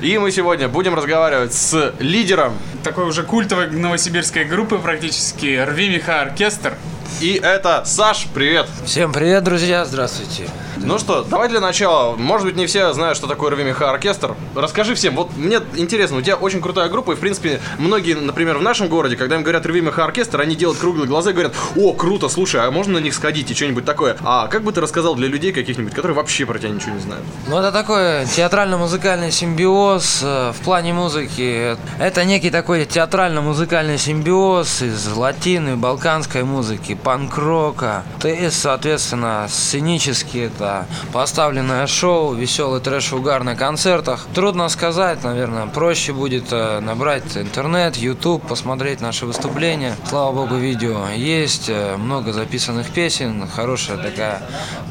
[0.00, 6.22] И мы сегодня будем разговаривать с лидером Такой уже культовой новосибирской группы практически «Рви меха
[6.22, 6.72] оркестр».
[7.20, 8.68] И это Саш, привет.
[8.84, 10.48] Всем привет, друзья, здравствуйте.
[10.76, 12.16] Ну что, давай для начала.
[12.16, 14.34] Может быть, не все знают, что такое Рви Меха Оркестр.
[14.54, 15.16] Расскажи всем.
[15.16, 18.88] Вот мне интересно, у тебя очень крутая группа, и, в принципе, многие, например, в нашем
[18.88, 22.28] городе, когда им говорят Рви Меха Оркестр, они делают круглые глаза и говорят, о, круто,
[22.28, 24.16] слушай, а можно на них сходить и что-нибудь такое?
[24.22, 27.24] А как бы ты рассказал для людей каких-нибудь, которые вообще про тебя ничего не знают?
[27.48, 31.76] Ну, это такой театрально-музыкальный симбиоз э, в плане музыки.
[31.98, 38.04] Это некий такой театрально-музыкальный симбиоз из латины, балканской музыки, панк-рока.
[38.24, 44.26] И, соответственно, сценически это поставленное шоу, веселый трэш-угар на концертах.
[44.34, 49.94] Трудно сказать, наверное, проще будет э, набрать интернет, YouTube, посмотреть наши выступления.
[50.08, 54.42] Слава богу, видео есть, э, много записанных песен, хорошая такая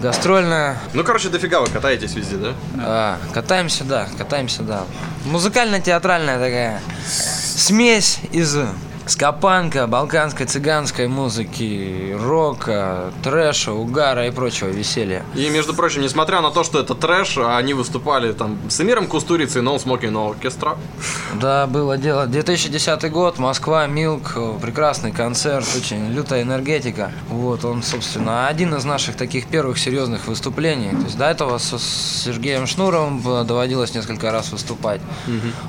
[0.02, 2.53] гастрольная Ну, короче, дофига вы катаетесь везде, да?
[2.80, 4.84] а, катаемся, да, катаемся, да.
[5.25, 8.58] Музыкально-театральная такая смесь из
[9.06, 15.23] скопанка, балканской, цыганской музыки, рока, трэша, угара и прочего веселья.
[15.36, 19.62] И, между прочим, несмотря на то, что это трэш, они выступали там с Эмиром Кустурицей,
[19.62, 20.78] No Smoking No Orchestra.
[21.39, 22.25] Да, было дело.
[22.25, 27.12] 2010 год, Москва, Милк, прекрасный концерт, очень лютая энергетика.
[27.29, 30.90] Вот, он, собственно, один из наших таких первых серьезных выступлений.
[30.90, 35.02] То есть до этого с Сергеем Шнуровым доводилось несколько раз выступать.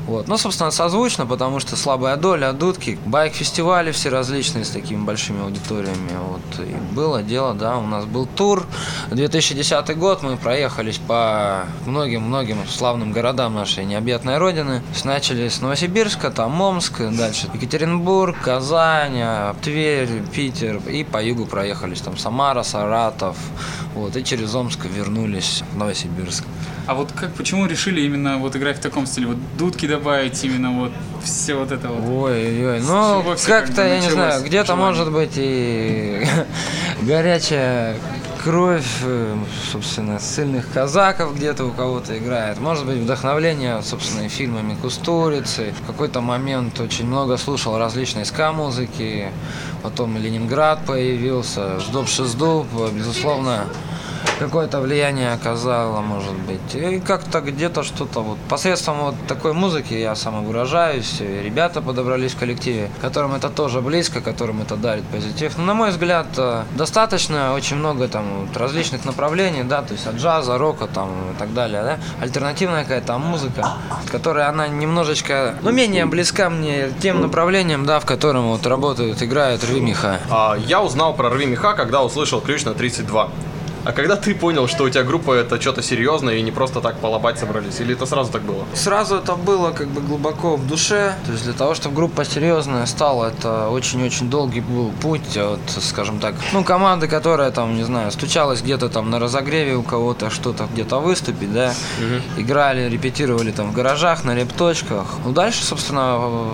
[0.06, 0.28] Вот.
[0.28, 6.10] Ну, собственно, созвучно, потому что слабая доля, дудки, байк-фестивали все различные с такими большими аудиториями.
[6.16, 6.64] Вот.
[6.64, 8.64] И было дело, да, у нас был тур.
[9.10, 14.82] 2010 год, мы проехались по многим-многим славным городам нашей необъятной родины.
[15.04, 20.80] Начали с Новосибирска, там Омск, дальше Екатеринбург, Казань, а, Тверь, Питер.
[20.88, 23.36] И по югу проехались, там Самара, Саратов.
[23.94, 26.44] Вот, и через Омск вернулись в Новосибирск.
[26.86, 29.26] А вот как, почему решили именно вот играть в таком стиле?
[29.26, 30.92] Вот дудки добавить, именно вот
[31.26, 32.28] все вот это вот.
[32.28, 34.86] Ой-ой, С ну как-то, я не знаю, где-то желание?
[34.86, 36.26] может быть и
[37.02, 37.96] горячая
[38.46, 39.36] кровь, э,
[39.72, 42.60] собственно, сильных казаков где-то у кого-то играет.
[42.60, 45.74] Может быть, вдохновление, собственно, и фильмами Кустурицы.
[45.82, 49.32] В какой-то момент очень много слушал различной ска-музыки.
[49.82, 53.64] Потом Ленинград появился, Сдоб Шиздуб, безусловно,
[54.38, 56.74] какое-то влияние оказало, может быть.
[56.74, 61.20] И как-то где-то что-то вот посредством вот такой музыки я самовыражаюсь.
[61.20, 65.56] и Ребята подобрались в коллективе, которым это тоже близко, которым это дарит позитив.
[65.58, 70.06] Но, на мой взгляд, э, достаточно очень много там вот различных направлений, да, то есть
[70.06, 71.98] от джаза, рока там и так далее, да.
[72.20, 73.74] Альтернативная какая-то музыка,
[74.10, 79.64] которая она немножечко, ну, менее близка мне тем направлением, да, в котором вот работают, играют
[79.64, 80.20] Рви Миха.
[80.30, 83.30] А, я узнал про Рви Меха, когда услышал ключ на 32.
[83.86, 86.98] А когда ты понял, что у тебя группа это что-то серьезное и не просто так
[86.98, 87.78] полобать собрались?
[87.78, 88.64] Или это сразу так было?
[88.74, 91.14] Сразу это было как бы глубоко в душе.
[91.24, 95.36] То есть для того, чтобы группа серьезная стала, это очень-очень долгий был путь.
[95.36, 99.84] Вот, скажем так, ну, команда, которая там, не знаю, стучалась где-то там на разогреве у
[99.84, 101.72] кого-то что-то где-то выступить, да,
[102.36, 105.06] играли, репетировали там в гаражах, на репточках.
[105.24, 106.50] Ну, дальше, собственно,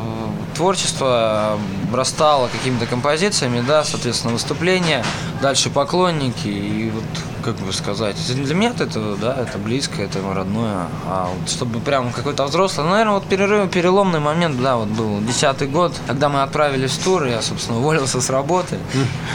[0.54, 5.02] творчество обрастало какими-то композициями, да, соответственно, выступления,
[5.40, 7.04] дальше поклонники и вот
[7.42, 12.12] как бы сказать, для меня это, да, это близко, это родное, а вот чтобы прям
[12.12, 16.42] какой-то взрослый, ну, наверное, вот перерыв, переломный момент, да, вот был десятый год, когда мы
[16.42, 18.78] отправились в тур, я, собственно, уволился с работы,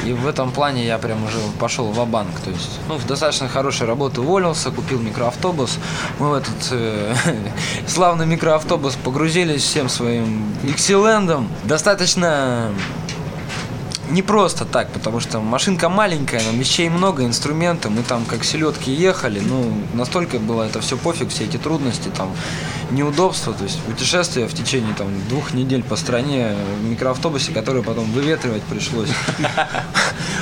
[0.05, 2.39] и в этом плане я прям уже пошел в банк.
[2.43, 5.77] То есть, ну, в достаточно хорошей работы уволился, купил микроавтобус,
[6.19, 7.15] мы в этот э,
[7.87, 12.71] славный микроавтобус погрузились всем своим Иксилендом, достаточно
[14.09, 18.91] не просто так, потому что машинка маленькая, но вещей много, инструментов, мы там как селедки
[18.91, 22.31] ехали, ну, настолько было это все пофиг, все эти трудности, там,
[22.91, 28.05] неудобства, то есть путешествие в течение там двух недель по стране в микроавтобусе, который потом
[28.11, 29.09] выветривать пришлось.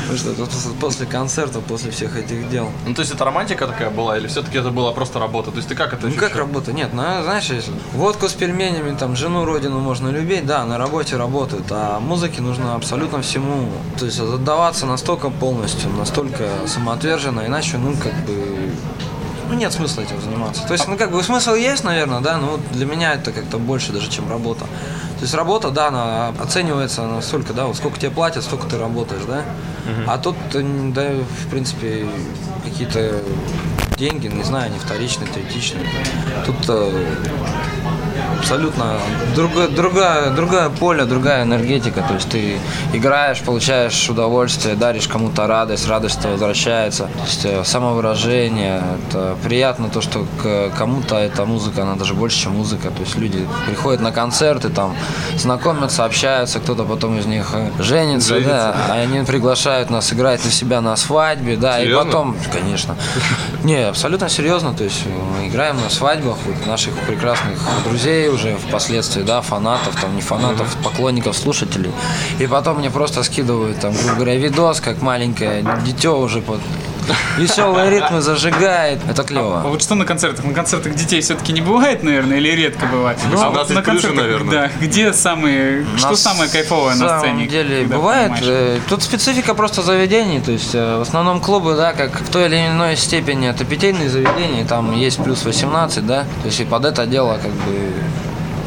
[0.07, 2.69] Потому что после концерта, после всех этих дел.
[2.85, 5.49] Ну, то есть это романтика такая была, или все-таки это была просто работа?
[5.51, 6.71] То есть ты как это Ну как работа?
[6.73, 7.49] Нет, ну знаешь,
[7.93, 12.75] водку с пельменями, там, жену, родину можно любить, да, на работе работают, а музыке нужно
[12.75, 13.54] абсолютно всему.
[13.97, 18.71] То есть отдаваться настолько полностью, настолько самоотверженно, иначе, ну, как бы,
[19.49, 20.65] ну, нет смысла этим заниматься.
[20.67, 23.91] То есть, ну, как бы, смысл есть, наверное, да, но для меня это как-то больше
[23.91, 24.65] даже, чем работа.
[25.15, 29.23] То есть работа, да, она оценивается настолько, да, вот сколько тебе платят, столько ты работаешь,
[29.27, 29.43] да.
[30.07, 32.07] А тут, э, да, в принципе,
[32.63, 33.21] какие-то
[33.97, 35.85] деньги, не знаю, они вторичные, третичные.
[36.45, 37.05] Тут э,
[38.39, 38.97] абсолютно
[39.35, 42.03] другое, другое, другое поле, другая энергетика.
[42.07, 42.59] То есть ты
[42.93, 47.03] играешь, получаешь удовольствие, даришь кому-то радость, радость возвращается.
[47.05, 52.43] То есть э, самовыражение, это приятно то, что к кому-то эта музыка, она даже больше,
[52.43, 52.89] чем музыка.
[52.89, 54.95] То есть люди приходят на концерты, там
[55.37, 60.51] знакомятся, общаются, кто-то потом из них э, женится, да, а они приглашают нас играть на
[60.51, 62.05] себя на свадьбе, да, и Серьезно?
[62.05, 62.95] потом, конечно.
[63.63, 69.23] Не, абсолютно серьезно, то есть мы играем на свадьбах вот, наших прекрасных друзей уже впоследствии,
[69.23, 71.91] да, фанатов, там не фанатов, поклонников, слушателей.
[72.39, 76.59] И потом мне просто скидывают, там, грубо говоря, видос, как маленькое дитё уже под
[77.37, 78.99] веселые ритмы зажигает.
[79.09, 79.61] Это А клево.
[79.65, 80.45] вот что на концертах?
[80.45, 83.17] На концертах детей все-таки не бывает, наверное, или редко бывает?
[83.31, 84.51] Ну, а вот 18 на концертах, наверное.
[84.51, 87.33] да, где самые, что На самое кайфовое на сцене?
[87.33, 88.31] самом деле бывает.
[88.31, 88.45] понимаешь?
[88.47, 90.39] э, Тут специфика просто заведений.
[90.41, 94.09] То есть э, в основном клубы, да, как в той или иной степени это питейные
[94.09, 96.23] заведения, там есть плюс 18, да.
[96.41, 97.93] То есть и под это дело как бы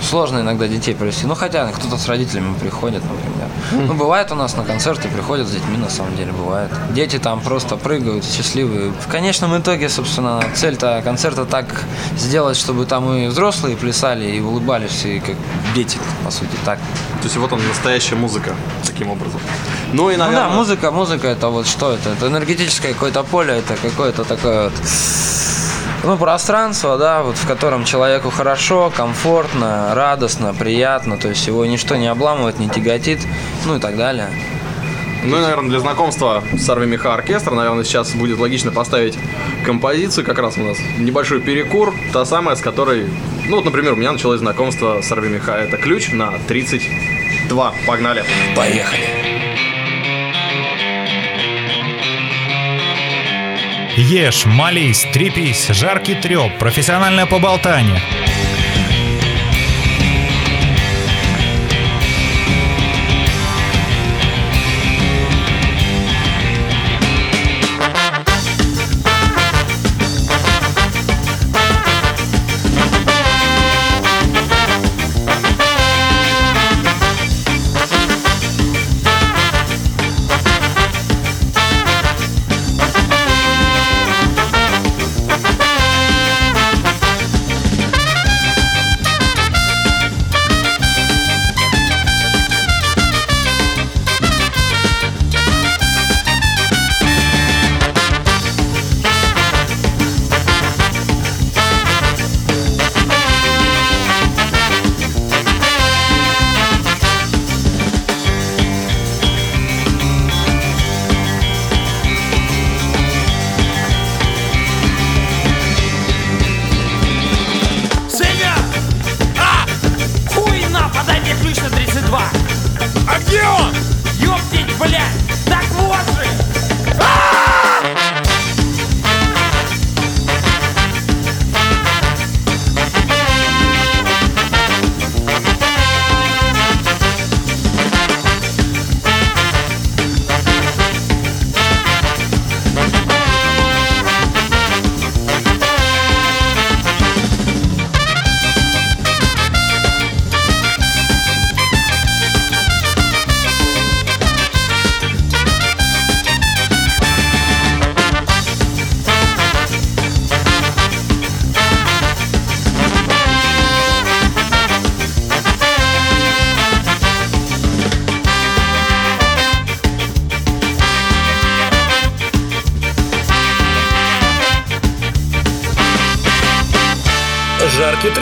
[0.03, 1.27] сложно иногда детей провести.
[1.27, 3.87] Ну хотя кто-то с родителями приходит, например.
[3.89, 6.71] Ну бывает у нас на концерты приходят с детьми, на самом деле бывает.
[6.91, 8.93] Дети там просто прыгают, счастливые.
[8.93, 11.85] В конечном итоге, собственно, цель-то концерта так
[12.17, 15.37] сделать, чтобы там и взрослые плясали, и улыбались, и как
[15.75, 16.79] дети, по сути, так.
[16.79, 18.55] То есть вот он, настоящая музыка,
[18.87, 19.41] таким образом.
[19.93, 20.49] Ну и, Ну наверное...
[20.49, 22.11] да, музыка, музыка это вот что это?
[22.11, 24.73] Это энергетическое какое-то поле, это какое-то такое вот,
[26.09, 31.97] ну, пространство, да, вот в котором человеку хорошо, комфортно, радостно, приятно, то есть его ничто
[31.97, 33.21] не обламывает, не тяготит,
[33.67, 34.31] ну и так далее.
[35.23, 39.19] Ну и, наверное, для знакомства с Арви Меха Оркестр, наверное, сейчас будет логично поставить
[39.67, 40.25] композицию.
[40.25, 43.07] Как раз у нас небольшой перекур, та самая, с которой...
[43.47, 45.53] Ну вот, например, у меня началось знакомство с Арви Меха.
[45.53, 47.75] Это ключ на 32.
[47.87, 48.25] Погнали.
[48.57, 49.38] Поехали!
[54.01, 58.01] Ешь, молись, трепись, жаркий треп, профессиональное поболтание.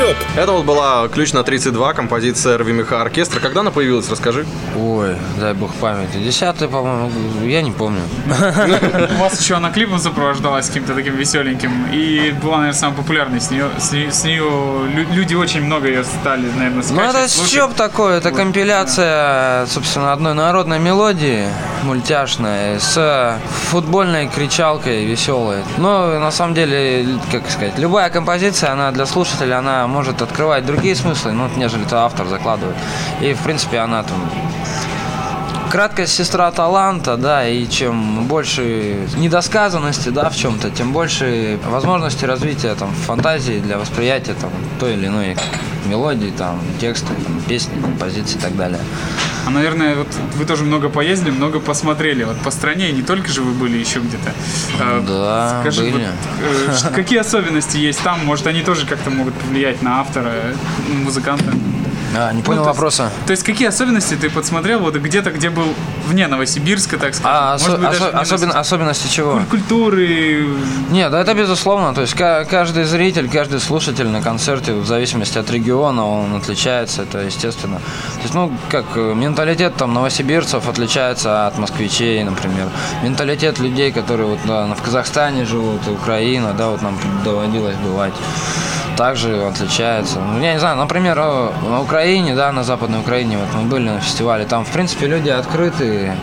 [0.07, 0.17] Треп.
[0.37, 3.41] Это вот была ключ на 32, композиция РВ Меха Оркестра.
[3.41, 4.47] Когда она появилась, расскажи.
[4.79, 6.19] Ой, дай бог памяти.
[6.19, 7.11] Десятый, по-моему,
[7.45, 8.03] я не помню.
[9.19, 11.87] У вас еще она клипом сопровождалась каким-то таким веселеньким.
[11.93, 13.41] И была, наверное, самой популярной.
[13.41, 14.45] С нее, с с нее
[14.95, 17.29] лю- люди очень много ее стали, наверное, Ну это.
[17.29, 21.49] Степ такой, это Вот, компиляция, собственно, одной народной мелодии
[21.83, 23.39] мультяшной с
[23.71, 25.59] футбольной кричалкой веселой.
[25.79, 30.95] Но на самом деле, как сказать, любая композиция, она для слушателя, она может открывать другие
[30.95, 32.77] смыслы, ну, нежели это автор закладывает.
[33.23, 34.21] И, в принципе, она там
[35.77, 42.75] краткая сестра таланта, да, и чем больше недосказанности, да, в чем-то, тем больше возможности развития
[42.77, 45.37] там фантазии для восприятия там той или иной
[45.85, 48.81] мелодии, там, текста, там, песни, композиции и так далее.
[49.47, 52.25] А, наверное, вот вы тоже много поездили, много посмотрели.
[52.25, 54.33] Вот по стране, не только же вы были еще где-то.
[54.81, 55.93] А, Да, Скажи, были.
[55.93, 58.25] вот, э, какие особенности есть там?
[58.25, 60.33] Может, они тоже как-то могут повлиять на автора,
[61.05, 61.53] музыканта?
[62.17, 63.11] А, не понял Ну, то есть- вопроса.
[63.27, 65.67] То есть какие особенности ты подсмотрел вот где-то, где был
[66.07, 67.31] вне Новосибирска, так скажем?
[67.35, 69.33] А осо- быть, осо- особен- особенности чего?
[69.51, 70.47] Куль- Культуры,
[70.91, 71.93] Нет, да это безусловно.
[71.95, 77.03] То есть ка- каждый зритель, каждый слушатель на концерте, в зависимости от региона, он отличается,
[77.03, 77.77] это естественно.
[77.77, 82.69] То есть, ну, как э, менталитет там новосибирцев отличается от москвичей, например.
[83.03, 88.15] Менталитет людей, которые вот да, в Казахстане живут, Украина, да, вот нам доводилось бывать
[88.97, 90.19] также отличается.
[90.21, 94.01] Ну, я не знаю, например, на Украине, да, на Западной Украине, вот мы были на
[94.01, 96.17] фестивале, там, в принципе, люди открытые.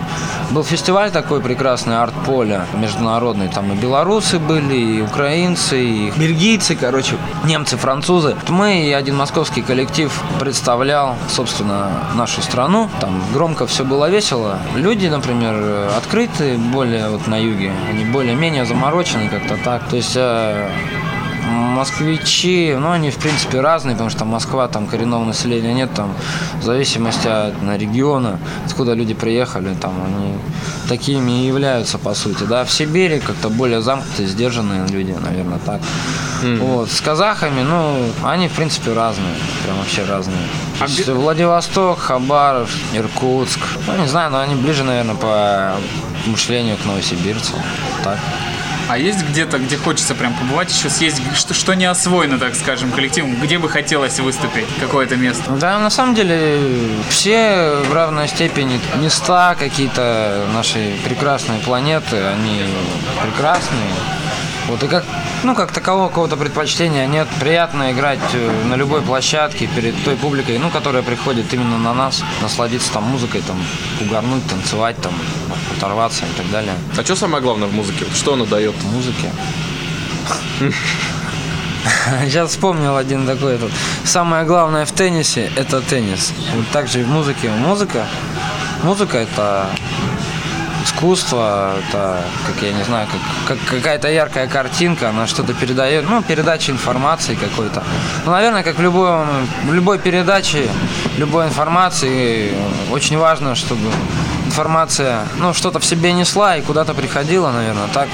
[0.51, 7.15] Был фестиваль такой прекрасный, арт-поле международный, там и белорусы были, и украинцы, и бельгийцы, короче,
[7.46, 8.36] немцы, французы.
[8.50, 12.89] Мы и один московский коллектив представлял, собственно, нашу страну.
[13.00, 14.58] Там громко все было весело.
[14.75, 19.88] Люди, например, открытые более вот на юге, они более-менее заморочены как-то так.
[19.88, 20.70] То есть э,
[21.46, 26.14] Москвичи, ну, они, в принципе, разные, потому что Москва, там, коренного населения нет, там,
[26.60, 30.38] в зависимости от на региона, откуда люди приехали, там, они
[30.88, 32.64] такими и являются, по сути, да.
[32.64, 35.82] В Сибири как-то более замкнутые, сдержанные люди, наверное, так.
[36.60, 39.34] Вот, с казахами, ну, они, в принципе, разные,
[39.64, 40.38] прям вообще разные.
[40.80, 45.74] А есть где- Владивосток, Хабаров, Иркутск, ну, не знаю, но они ближе, наверное, по
[46.26, 47.60] мышлению к новосибирцам,
[48.04, 48.20] так.
[48.90, 52.92] А есть где-то, где хочется прям побывать, еще съесть, что, что не освоено, так скажем,
[52.92, 55.52] коллективом, где бы хотелось выступить, какое-то место?
[55.52, 56.60] Да, на самом деле
[57.10, 62.62] все в равной степени места какие-то нашей прекрасной планеты, они
[63.22, 63.94] прекрасные.
[64.68, 65.06] Вот и как,
[65.44, 67.28] ну, как такового какого-то предпочтения нет.
[67.40, 72.24] Приятно играть э, на любой площадке перед той публикой, ну, которая приходит именно на нас,
[72.42, 73.62] насладиться там музыкой, там,
[74.02, 75.14] угорнуть, танцевать, там,
[75.76, 76.74] оторваться и так далее.
[76.98, 78.06] А что самое главное в музыке?
[78.14, 78.76] Что она дает?
[78.84, 79.30] Музыки.
[82.24, 83.72] Сейчас вспомнил один такой этот.
[84.06, 86.34] Самое главное в теннисе– это теннис.
[86.56, 87.50] Вот так же и в музыке.
[87.50, 88.06] Музыка,
[88.84, 89.70] музыка– это
[90.94, 96.22] искусство, это, как я не знаю, как, как какая-то яркая картинка, она что-то передает, ну,
[96.22, 97.84] передача информации какой-то.
[98.26, 99.26] Ну, наверное, как в, любой,
[99.66, 100.70] в любой передаче,
[101.18, 102.54] любой информации,
[102.92, 103.92] очень важно, чтобы
[104.46, 108.08] информация, ну, что-то в себе несла и куда-то приходила, наверное, так.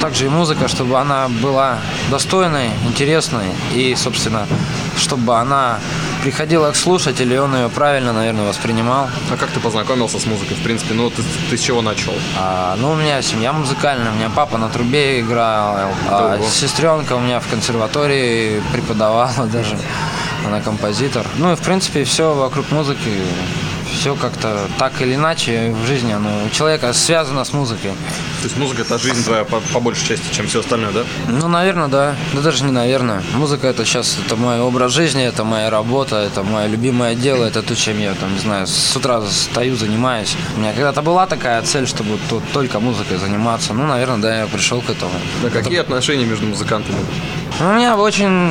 [0.00, 1.76] Также и музыка, чтобы она была
[2.10, 4.46] достойной, интересной и, собственно,
[4.96, 5.78] чтобы она
[6.22, 9.08] приходила к слушателю, и он ее правильно, наверное, воспринимал.
[9.30, 10.94] А как ты познакомился с музыкой, в принципе?
[10.94, 12.12] Ну, ты, ты с чего начал?
[12.38, 15.76] А, ну, у меня семья музыкальная, у меня папа на трубе играл,
[16.08, 19.76] а сестренка у меня в консерватории преподавала даже,
[20.46, 21.26] она композитор.
[21.36, 23.10] Ну и, в принципе, все вокруг музыки,
[23.92, 27.90] все как-то так или иначе в жизни оно у человека связано с музыкой.
[28.40, 31.04] То есть музыка это жизнь твоя по, по большей части, чем все остальное, да?
[31.28, 32.14] Ну, наверное, да.
[32.32, 33.22] Да даже не наверное.
[33.34, 37.62] Музыка это сейчас это мой образ жизни, это моя работа, это мое любимое дело, это
[37.62, 40.36] то, чем я там, не знаю, с утра стою, занимаюсь.
[40.56, 43.74] У меня когда-то была такая цель, чтобы тут только музыкой заниматься.
[43.74, 45.12] Ну, наверное, да, я пришел к этому.
[45.44, 46.96] А какие отношения между музыкантами?
[47.60, 48.50] Ну, У меня очень,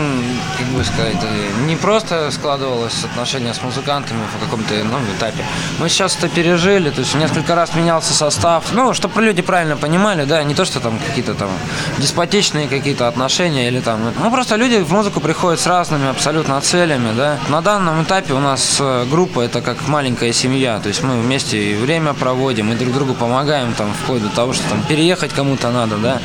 [0.58, 5.00] как бы сказать, э, не просто складывалось отношение с музыкантами в каком-то ну,
[5.30, 5.46] этапе.
[5.80, 8.66] Мы сейчас это пережили, то есть несколько раз менялся состав.
[8.74, 11.50] Ну, чтобы люди правильно понимали, да, не то, что там какие-то там
[11.98, 14.00] деспотичные какие-то отношения или там...
[14.22, 17.38] Ну, просто люди в музыку приходят с разными абсолютно целями, да.
[17.50, 21.72] На данном этапе у нас э, группа это как маленькая семья, то есть мы вместе
[21.72, 25.72] и время проводим, и друг другу помогаем там вплоть до того, что там переехать кому-то
[25.72, 26.20] надо, да,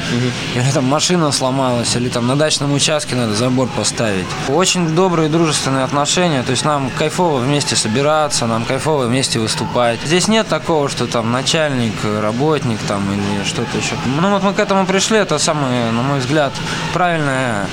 [0.55, 4.27] или там машина сломалась, или там на дачном участке надо забор поставить.
[4.49, 10.01] Очень добрые дружественные отношения, то есть нам кайфово вместе собираться, нам кайфово вместе выступать.
[10.05, 13.95] Здесь нет такого, что там начальник, работник там или что-то еще.
[14.21, 16.53] Ну вот мы к этому пришли, это самая, на мой взгляд,
[16.93, 17.67] правильная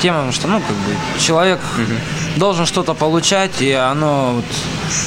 [0.00, 1.60] тема, что ну как бы человек
[2.36, 4.44] должен что-то получать, и оно вот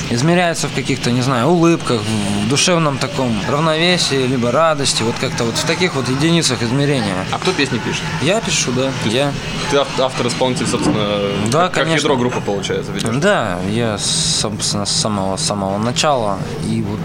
[0.09, 2.01] измеряется в каких-то, не знаю, улыбках,
[2.45, 7.25] в душевном таком равновесии, либо радости, вот как-то вот в таких вот единицах измерения.
[7.31, 8.01] А кто песни пишет?
[8.21, 9.31] Я пишу, да, я.
[9.71, 11.07] Ты ав- автор-исполнитель, собственно,
[11.51, 11.97] Да, как, как конечно.
[12.05, 13.15] ядро группы получается, ведешь?
[13.15, 16.99] Да, я, собственно, с самого самого начала и вот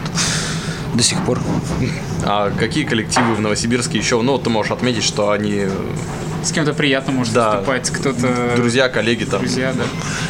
[0.95, 1.41] до сих пор.
[2.25, 4.21] А какие коллективы в Новосибирске еще?
[4.23, 5.67] Ну, вот ты можешь отметить, что они
[6.47, 7.51] С кем-то приятно может Да.
[7.51, 8.53] выступать, кто-то...
[8.55, 9.41] друзья, коллеги там.
[9.41, 9.83] Друзья, да.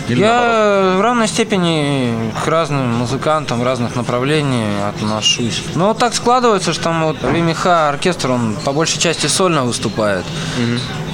[0.09, 0.93] Или наоборот.
[0.93, 5.63] Я в равной степени к разным музыкантам разных направлений отношусь.
[5.75, 10.25] Но вот так складывается, что там вот Ремиха оркестр, он по большей части сольно выступает.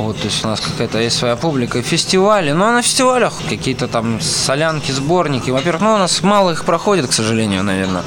[0.02, 1.78] Вот, то есть у нас какая-то есть своя публика.
[1.78, 5.50] И Фестивали, ну а на фестивалях какие-то там солянки, сборники.
[5.50, 8.02] Во-первых, ну у нас мало их проходит, к сожалению, наверное.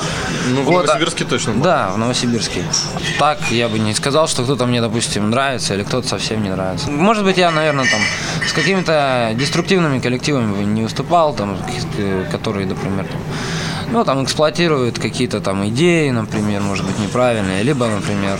[0.49, 1.53] Ну, в Вот, а- Новосибирске точно.
[1.55, 2.63] Да, в Новосибирске.
[3.17, 6.91] Так я бы не сказал, что кто-то мне, допустим, нравится или кто-то совсем не нравится.
[6.91, 8.01] Может быть, я, наверное, там
[8.47, 11.57] с какими-то деструктивными коллективами не выступал, там,
[12.31, 13.21] которые, например, там,
[13.91, 18.39] ну, там эксплуатируют какие-то там идеи, например, может быть, неправильные, либо, например,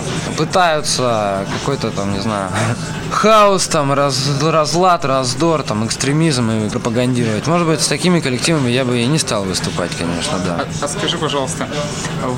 [0.56, 2.50] пытаются какой-то там, не знаю,
[3.12, 7.48] хаос, там, раз- разлад, раздор, там, экстремизм и пропагандировать.
[7.48, 10.66] Может быть, с такими коллективами я бы и не стал выступать, конечно, да.
[10.82, 11.68] А, а скажи, пожалуйста,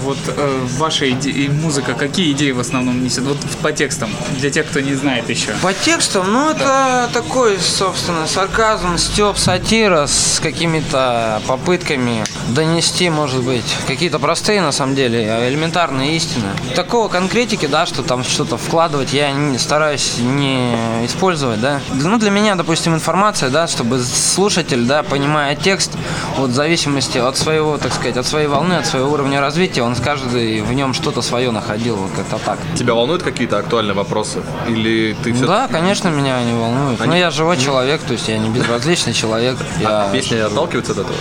[0.04, 3.24] вот э, ваша иде- и музыка, какие идеи в основном несет?
[3.24, 4.10] Вот по текстам,
[4.40, 5.52] для тех, кто не знает еще.
[5.62, 13.64] По текстам, ну это такой, собственно, сарказм, степ, сатира с какими-то попытками донести, может быть,
[13.86, 16.48] какие-то простые, на самом деле, а элементарные истины.
[16.76, 20.74] Такого конкретики, да, что там что-то вкладывать, я не, стараюсь не
[21.06, 21.80] использовать, да.
[21.94, 25.92] Ну, для меня, допустим, информация, да, чтобы слушатель, да, понимая текст,
[26.38, 29.96] вот в зависимости от своего, так сказать, от своей волны, от своего уровня развития, он
[29.96, 32.60] каждый в нем что-то свое находил, вот как-то так.
[32.76, 34.42] Тебя волнуют какие-то актуальные вопросы?
[34.68, 37.00] Или ты все Да, конечно, меня они волнуют.
[37.00, 39.58] Но Они- я живой человек, то есть я не безразличный человек.
[39.80, 40.10] Я...
[40.12, 41.16] песни отталкиваются от этого?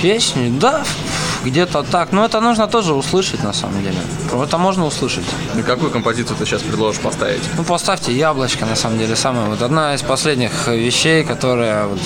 [0.00, 0.84] Песни, да,
[1.46, 2.12] где-то так.
[2.12, 3.98] Но это нужно тоже услышать, на самом деле.
[4.32, 5.24] Это можно услышать.
[5.58, 7.42] И какую композицию ты сейчас предложишь поставить?
[7.56, 12.00] Ну, поставьте яблочко, на самом деле, самая вот одна из последних вещей, которая, вот,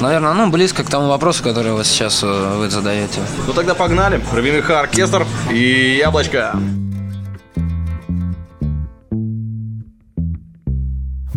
[0.00, 3.20] наверное, ну, близко к тому вопросу, который вы сейчас э, вы задаете.
[3.46, 4.20] Ну тогда погнали.
[4.32, 6.54] Равимиха оркестр и яблочко.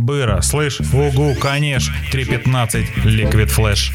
[0.05, 3.91] Быра, слышь, угу, конечно, 3.15, Liquid Flash.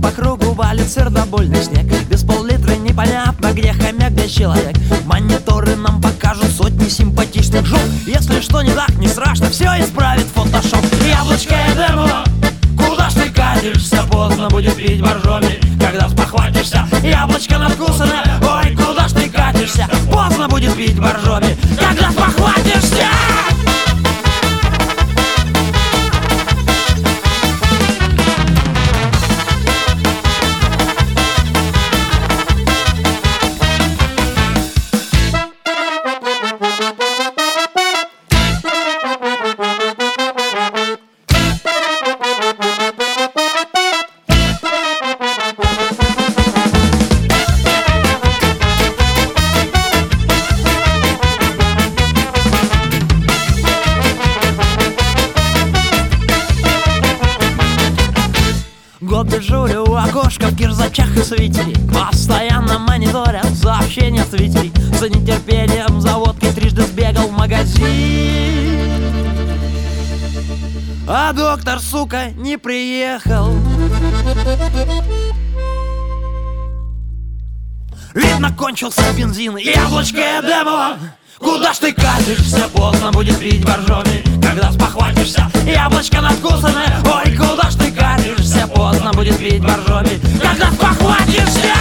[0.00, 4.76] По кругу, валит сердобольный снег Без пол-литра непонятно, где хомяк, где человек.
[5.04, 7.80] Мониторы нам покажут сотни симпатичных жук.
[8.06, 10.84] Если что не так, не страшно, все исправит фотошоп.
[11.06, 12.24] Яблочко Эдемова,
[12.76, 14.02] куда ж ты катишься?
[14.10, 16.86] Поздно будет пить боржоми, когда спохватишься.
[17.02, 19.88] Яблочко надкусанное, ой, куда ж ты катишься?
[20.12, 23.06] Поздно будет пить боржоми, когда спохватишься
[71.28, 73.52] А доктор, сука, не приехал.
[78.14, 80.98] Видно, кончился бензин, яблочко я демова
[81.40, 86.96] Куда ж ты катишься, поздно будет пить боржоми Когда спохватишься, яблочко надкусанное.
[87.04, 91.74] Ой, куда ж ты катишься, поздно будет пить боржоми Когда спохватишься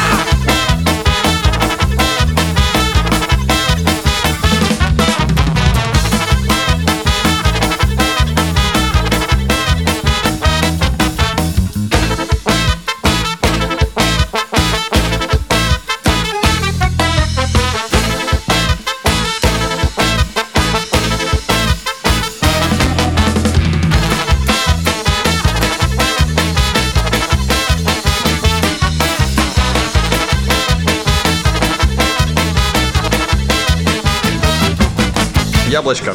[35.70, 36.14] Яблочко.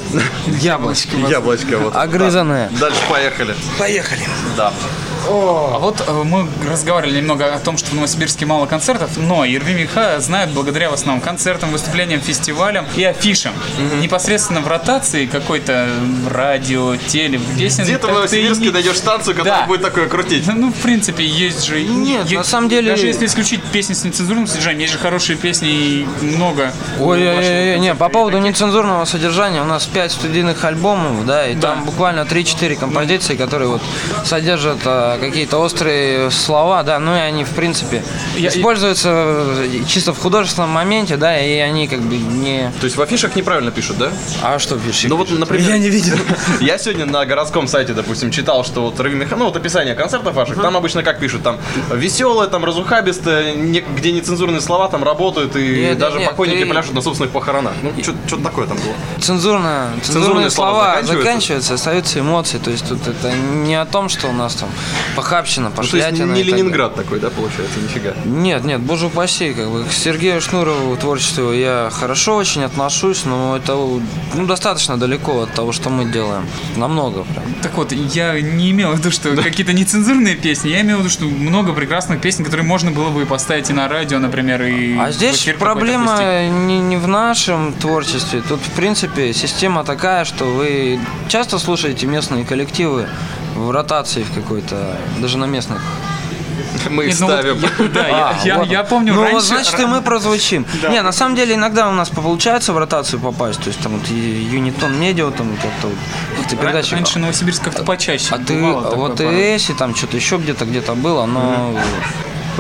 [0.61, 1.17] Яблочко.
[1.29, 1.79] Яблочко.
[1.79, 1.97] Вот.
[1.97, 2.69] Огрызанное.
[2.73, 2.79] Да.
[2.81, 3.55] Дальше поехали.
[3.79, 4.21] Поехали.
[4.57, 4.73] Да.
[5.29, 9.75] А вот э, мы разговаривали немного о том, что в Новосибирске мало концертов, но Ирви
[9.75, 13.53] Миха знают благодаря в основном концертам, выступлениям, фестивалям и афишам.
[14.01, 15.89] Непосредственно в ротации какой-то
[16.29, 17.85] радио, теле, песен.
[17.85, 19.67] Где-то в Новосибирске и- найдешь станцию, которая Да.
[19.67, 20.45] будет такое крутить.
[20.47, 21.81] Ну, в принципе, есть же...
[21.83, 25.37] Нет, е- на самом деле- Даже если исключить песни с нецензурным содержанием, есть же хорошие
[25.37, 26.73] песни и много.
[26.99, 31.47] Ой, ой, ой, ой, не, по поводу нецензурного содержания, у нас 5 студийных альбомов, да,
[31.47, 31.69] и Да.
[31.75, 33.83] там буквально 3-4 композиции, которые вот
[34.25, 38.03] содержат а, какие-то острые слова, да, ну и они, в принципе,
[38.37, 42.71] Я- используются э, чисто в художественном моменте, да, и они как бы не...
[42.81, 44.11] То есть в афишах неправильно пишут, да?
[44.43, 45.05] А что пишешь?
[45.09, 45.71] Ну вот, например...
[45.71, 46.17] Я не видел.
[46.61, 50.77] Я сегодня на городском сайте, допустим, читал, что вот ну вот описание концертов ваших, там
[50.77, 51.59] обычно как пишут, там
[51.93, 57.73] веселое, там разухабистое, где нецензурные слова там работают, и даже покойники пляшут на собственных похоронах.
[57.83, 58.95] Ну, что-то такое там было.
[59.21, 62.59] Цензурно, Цензурные слова заканчиваются, остаются эмоции.
[62.59, 64.69] То есть тут это не о том, что у нас там
[65.17, 66.33] похабщина, Ну, то есть пошлятина.
[66.33, 66.53] не и так.
[66.59, 68.15] Ленинград такой, да, получается, нифига.
[68.25, 73.57] Нет, нет, боже упаси, как бы к Сергею Шнурову творчеству я хорошо очень отношусь, но
[73.57, 76.47] это ну, достаточно далеко от того, что мы делаем.
[76.77, 77.45] Намного прям.
[77.63, 81.11] Так вот, я не имел в виду, что какие-то нецензурные песни, я имел в виду,
[81.11, 85.11] что много прекрасных песен, которые можно было бы поставить и на радио, например, и А
[85.11, 88.43] здесь проблема не, не в нашем творчестве.
[88.49, 93.09] Тут, в принципе, система такая, что вы часто слушаете местные коллективы
[93.67, 95.81] в ротации в какой-то, даже на местных.
[96.91, 97.59] Мы их ну ставим.
[97.59, 98.09] я- да,
[98.45, 99.35] я- А, я, помню Ну, раньше...
[99.37, 100.67] вот, значит, и мы прозвучим.
[100.91, 103.61] Не, на самом деле, иногда у нас получается в ротацию попасть.
[103.61, 105.97] То есть, там, вот, и Юнитон Медиа, там, как-то вот,
[106.31, 106.95] какие-то передачи.
[106.95, 108.35] Раньше Новосибирск как-то почаще.
[108.35, 109.25] А ты, вот и
[109.57, 111.75] Эси, там что-то еще где-то где-то было, но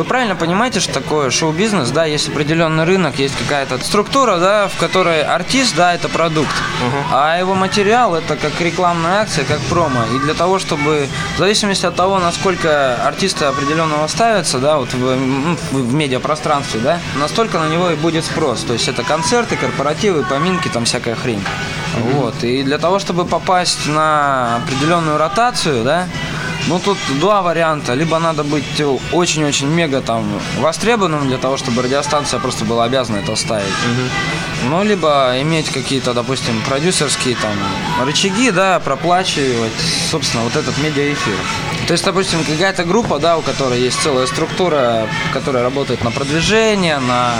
[0.00, 4.78] вы правильно понимаете, что такое шоу-бизнес, да, есть определенный рынок, есть какая-то структура, да, в
[4.78, 6.54] которой артист, да, это продукт,
[7.12, 10.00] а его материал это как рекламная акция, как промо.
[10.14, 15.06] И для того, чтобы, в зависимости от того, насколько артисты определенного ставятся, да, вот в,
[15.06, 18.62] м, в, медиапространстве, да, настолько на него и будет спрос.
[18.62, 21.44] То есть это концерты, корпоративы, поминки, там всякая хрень.
[22.14, 22.42] Вот.
[22.42, 26.06] И для того, чтобы попасть на определенную ротацию, да,
[26.70, 27.94] ну тут два варианта.
[27.94, 30.24] Либо надо быть очень-очень мега там
[30.60, 33.74] востребованным для того, чтобы радиостанция просто была обязана это ставить.
[34.68, 37.52] Ну, либо иметь какие-то, допустим, продюсерские там
[38.04, 39.72] рычаги, да, проплачивать,
[40.10, 41.36] собственно, вот этот медиаэфир.
[41.86, 46.98] То есть, допустим, какая-то группа, да, у которой есть целая структура, которая работает на продвижение,
[46.98, 47.32] на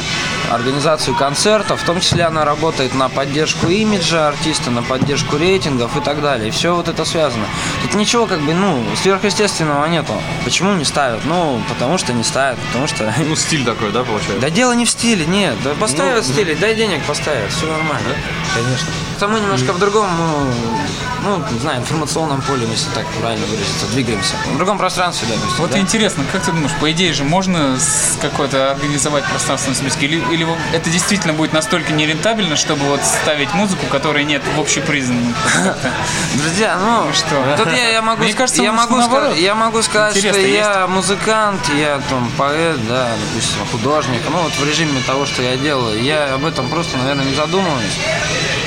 [0.51, 6.01] организацию концертов, в том числе она работает на поддержку имиджа артиста, на поддержку рейтингов и
[6.01, 6.49] так далее.
[6.49, 7.45] И все вот это связано.
[7.83, 10.15] Тут ничего как бы, ну, сверхъестественного нету.
[10.45, 11.25] Почему не ставят?
[11.25, 13.15] Ну, потому что не ставят, потому что...
[13.19, 14.41] Ну, стиль такой, да, получается?
[14.41, 15.55] Да дело не в стиле, нет.
[15.63, 18.15] Да поставят Ну, в стиле, дай денег поставят, все нормально.
[18.55, 19.10] Конечно.
[19.21, 23.87] Это мы немножко в другом, ну, ну, не знаю, информационном поле, если так правильно выразиться,
[23.93, 24.35] двигаемся.
[24.47, 25.59] В другом пространстве, допустим.
[25.59, 25.79] Вот да?
[25.79, 27.77] интересно, как ты думаешь, по идее же можно
[28.23, 30.07] какое-то организовать пространство на Сибирске?
[30.07, 35.35] Или, или это действительно будет настолько нерентабельно, чтобы вот ставить музыку, которой нет в общепризнанном
[35.53, 35.93] как-то?
[36.37, 37.57] Друзья, ну, Ну что?
[37.59, 40.55] тут я, я могу, Мне кажется, я, могу сказать, я могу сказать, что есть.
[40.55, 44.23] я музыкант, я там поэт, да, допустим, художник.
[44.31, 47.99] Ну, вот в режиме того, что я делаю, я об этом просто, наверное, не задумываюсь.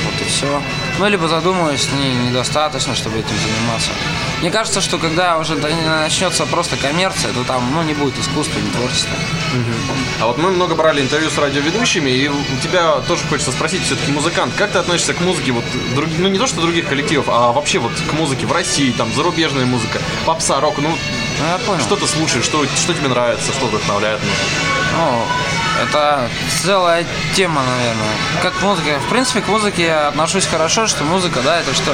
[0.06, 0.43] Вот и все.
[1.00, 3.90] Ну, либо задумываюсь, не, недостаточно, чтобы этим заниматься.
[4.42, 8.70] Мне кажется, что когда уже начнется просто коммерция, то там, ну, не будет искусства, не
[8.72, 9.16] творчества.
[10.22, 14.12] А вот мы много брали интервью с радиоведущими, и у тебя тоже хочется спросить, все-таки
[14.12, 15.64] музыкант, как ты относишься к музыке, вот,
[15.96, 19.12] друг- ну не то что других коллективов, а вообще вот к музыке в России, там,
[19.14, 21.82] зарубежная музыка, попса, рок, ну, Ну, я понял.
[21.82, 24.20] что ты слушаешь, что, что тебе нравится, что вдохновляет?
[24.98, 25.26] ну?
[25.82, 26.30] Это
[26.62, 27.06] целая
[27.36, 28.16] тема, наверное.
[28.42, 29.00] Как музыка.
[29.06, 31.92] В принципе, к музыке я отношусь хорошо, что музыка, да, это что?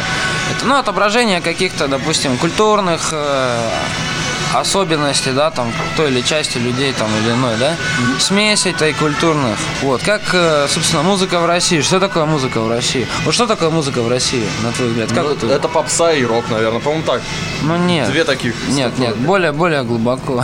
[0.52, 3.70] Это, ну, отображение каких-то, допустим, культурных э,
[4.54, 7.76] особенностей, да, там, той или части людей, там, или иной, да,
[8.20, 9.58] смесь этой культурных.
[9.82, 11.82] Вот, как, э, собственно, музыка в России.
[11.82, 13.08] Что такое музыка в России?
[13.26, 15.10] Вот что такое музыка в России, на твой взгляд?
[15.10, 17.22] Как Ну, вот, это попса и рок, наверное, по-моему, так.
[17.62, 18.10] ну, нет.
[18.10, 18.56] Две таких.
[18.70, 20.44] Нет, нет, более, более глубоко.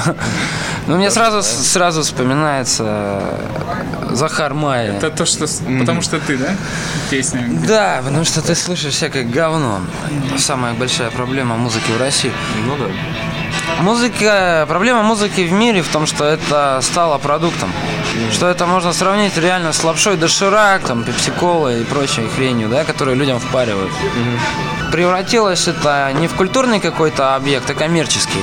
[0.87, 4.93] Ну, мне сразу, сразу вспоминается э, Захар Майя.
[4.93, 5.47] Это то, что...
[5.47, 6.55] с- Потому что ты, да?
[7.09, 7.47] Песня.
[7.67, 9.79] Да, потому что ты слышишь всякое говно.
[10.37, 12.31] Самая большая проблема музыки в России.
[12.67, 12.85] Ну да.
[13.81, 17.71] Музыка, проблема музыки в мире в том, что это стало продуктом.
[18.31, 23.17] Что это можно сравнить реально с лапшой доширак, там, пепси-кола и прочей хренью, да, которую
[23.17, 23.91] людям впаривают.
[24.91, 28.39] Превратилось это не в культурный какой-то объект, а коммерческий.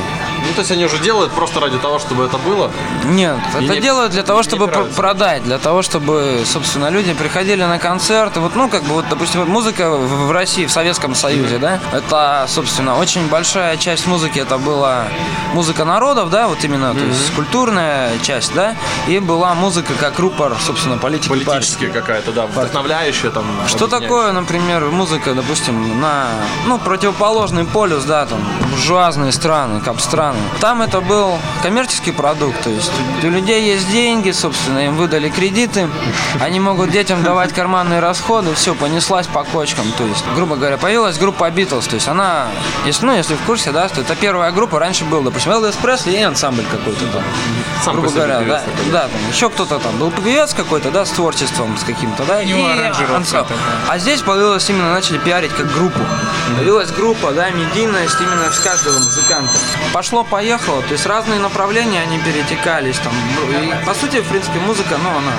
[0.46, 2.70] Ну, то есть они уже делают просто ради того, чтобы это было.
[3.04, 7.12] Нет, И это не- делают для того, чтобы пр- продать, для того, чтобы, собственно, люди
[7.14, 8.40] приходили на концерты.
[8.40, 12.98] Вот, ну, как бы, вот, допустим, музыка в России, в Советском Союзе, да, это, собственно,
[12.98, 15.04] очень большая часть музыки, это была
[15.54, 18.74] музыка народов, да, вот именно, то есть культурная часть, да,
[19.06, 21.44] и была музыка как рупор, собственно, политики партии.
[21.44, 23.44] Политические какая-то, да, вдохновляющая там.
[23.66, 26.26] Что такое, например, музыка, допустим, на,
[26.66, 30.31] ну, противоположный полюс, да, там, буржуазные страны, кап-страны.
[30.60, 32.90] Там это был коммерческий продукт, то есть
[33.22, 35.88] у людей есть деньги, собственно, им выдали кредиты,
[36.40, 41.18] они могут детям давать карманные расходы, все, понеслась по кочкам, то есть, грубо говоря, появилась
[41.18, 42.46] группа Beatles, то есть она,
[42.84, 46.18] если, ну, если в курсе, да, что это первая группа, раньше был, допустим, Elvis Presley
[46.18, 47.22] и ансамбль какой-то там,
[47.84, 48.92] Сам грубо говоря, да, такой.
[48.92, 52.42] да, там еще кто-то там был певец какой-то, да, с творчеством, с каким-то, да, У
[52.44, 53.54] него аранжировка ансамбль.
[53.88, 56.00] А здесь появилась именно, начали пиарить как группу.
[56.56, 59.52] Появилась группа, да, медийность именно с каждого музыканта.
[60.22, 63.12] Пошло-поехало, то есть разные направления, они перетекались там.
[63.36, 65.32] Ну, И, по сути, в принципе, музыка, ну, она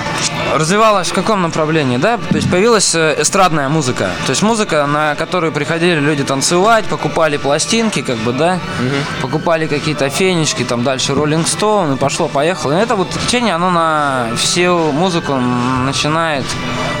[0.58, 2.18] развивалась в каком направлении, да?
[2.18, 4.10] То есть появилась э, эстрадная музыка.
[4.26, 8.58] То есть музыка, на которую приходили люди танцевать, покупали пластинки, как бы, да?
[9.22, 12.72] Покупали какие-то фенечки, там дальше Роллинг Стоун, и пошло-поехало.
[12.72, 16.44] И это вот течение, оно на всю музыку начинает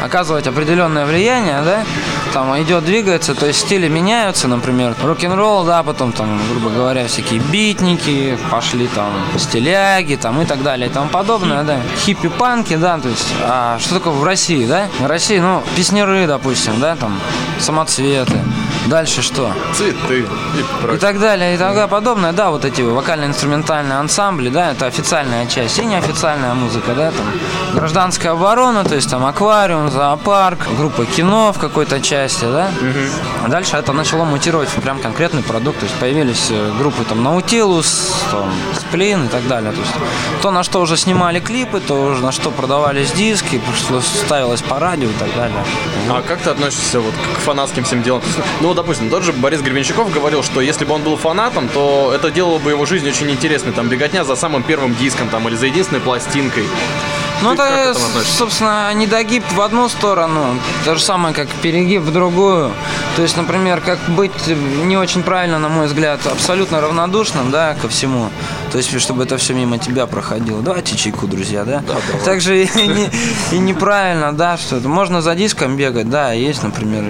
[0.02, 1.84] оказывать определенное влияние, да,
[2.32, 7.40] там идет, двигается, то есть стили меняются, например, рок-н-ролл, да, потом там, грубо говоря, всякие
[7.74, 13.08] битники, пошли там стиляги, там и так далее и тому подобное, да, хиппи-панки, да, то
[13.08, 17.18] есть, а что такое в России, да, в России, ну, песнеры, допустим, да, там,
[17.58, 18.38] самоцветы,
[18.86, 19.50] дальше что?
[19.76, 21.00] Цветы и И прочее.
[21.00, 25.84] так далее, и тому подобное, да, вот эти вокально-инструментальные ансамбли, да, это официальная часть, и
[25.84, 27.26] неофициальная музыка, да, там,
[27.74, 32.68] гражданская оборона, то есть там аквариум, зоопарк, группа кино в какой-то части, да.
[33.44, 37.22] А дальше это начало мутировать в прям конкретный продукт, то есть появились э, группы там
[37.64, 39.92] Наутилус, там, Сплин и так далее, то есть
[40.42, 45.08] то, на что уже снимали клипы, то на что продавались диски, что ставилось по радио
[45.08, 45.56] и так далее.
[46.10, 48.22] А как ты относишься вот к фанатским всем делам?
[48.22, 52.12] Есть, Ну, допустим, тот же Борис Гребенщиков говорил, что если бы он был фанатом, то
[52.14, 53.72] это делало бы его жизнь очень интересной.
[53.72, 56.64] Там беготня за самым первым диском там, или за единственной пластинкой.
[57.42, 57.94] Ну, это,
[58.38, 62.70] собственно, недогиб в одну сторону, то же самое, как перегиб в другую.
[63.16, 67.88] То есть, например, как быть не очень правильно, на мой взгляд, абсолютно равнодушным, да, ко
[67.88, 68.28] всему.
[68.72, 70.62] То есть, чтобы это все мимо тебя проходило.
[70.62, 71.82] Давайте чайку, друзья, да?
[72.24, 73.10] Также и, не-
[73.52, 77.04] и неправильно, да, что это можно за диском бегать, да, есть, например,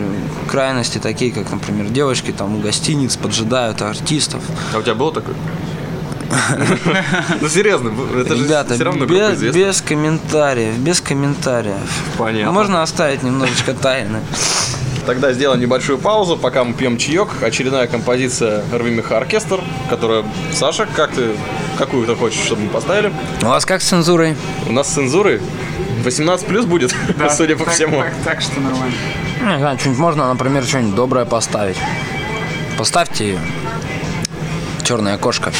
[0.50, 4.42] крайности такие, как, например, девочки там у гостиниц поджидают артистов.
[4.74, 5.34] А у тебя было такое?
[7.40, 11.76] Ну, серьезно, это же Ребята, все равно без, комментариев, без комментариев.
[12.18, 12.52] Понятно.
[12.52, 14.20] Можно оставить немножечко тайны.
[15.06, 17.28] Тогда сделаем небольшую паузу, пока мы пьем чаек.
[17.42, 20.24] Очередная композиция Рви Оркестр, которая...
[20.52, 21.32] Саша, как ты...
[21.76, 23.12] Какую ты хочешь, чтобы мы поставили?
[23.42, 24.36] У вас как с цензурой?
[24.66, 25.40] У нас с цензурой
[26.04, 26.94] 18 плюс будет,
[27.30, 28.00] судя по так, всему.
[28.00, 28.94] Так, так что нормально.
[29.42, 31.76] Не знаю, что-нибудь можно, например, что-нибудь доброе поставить.
[32.78, 33.38] Поставьте ее.
[34.84, 35.52] Черная кошка.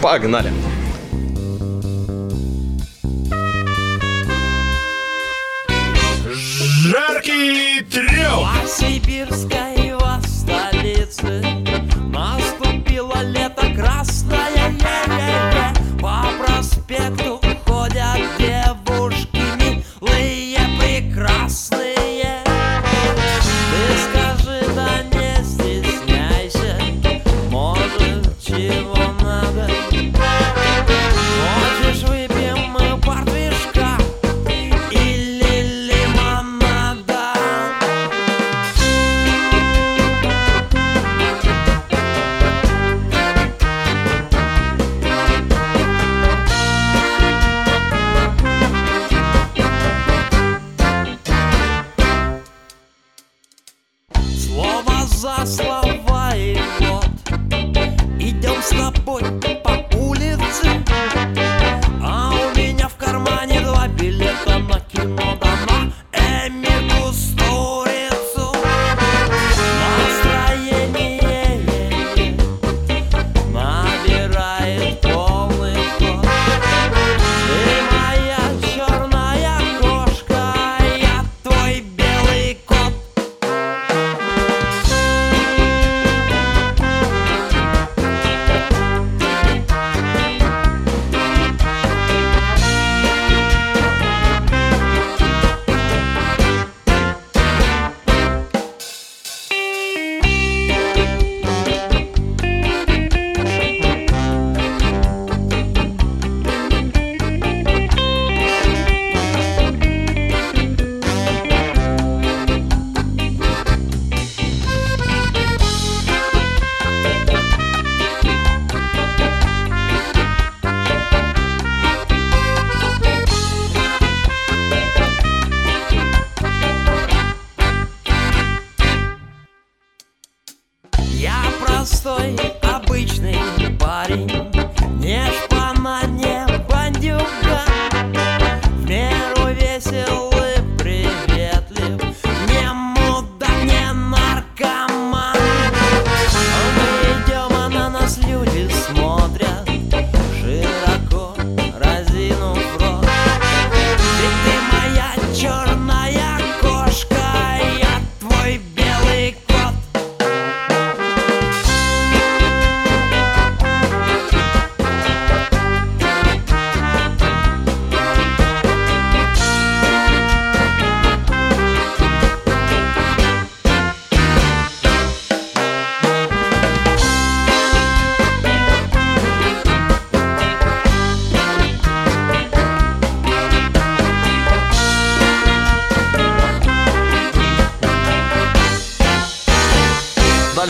[0.00, 0.52] Погнали.
[6.88, 8.48] Жаркий трёх.
[8.66, 9.75] Сибирской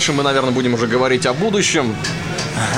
[0.06, 1.96] дальше мы, наверное, будем уже говорить о будущем.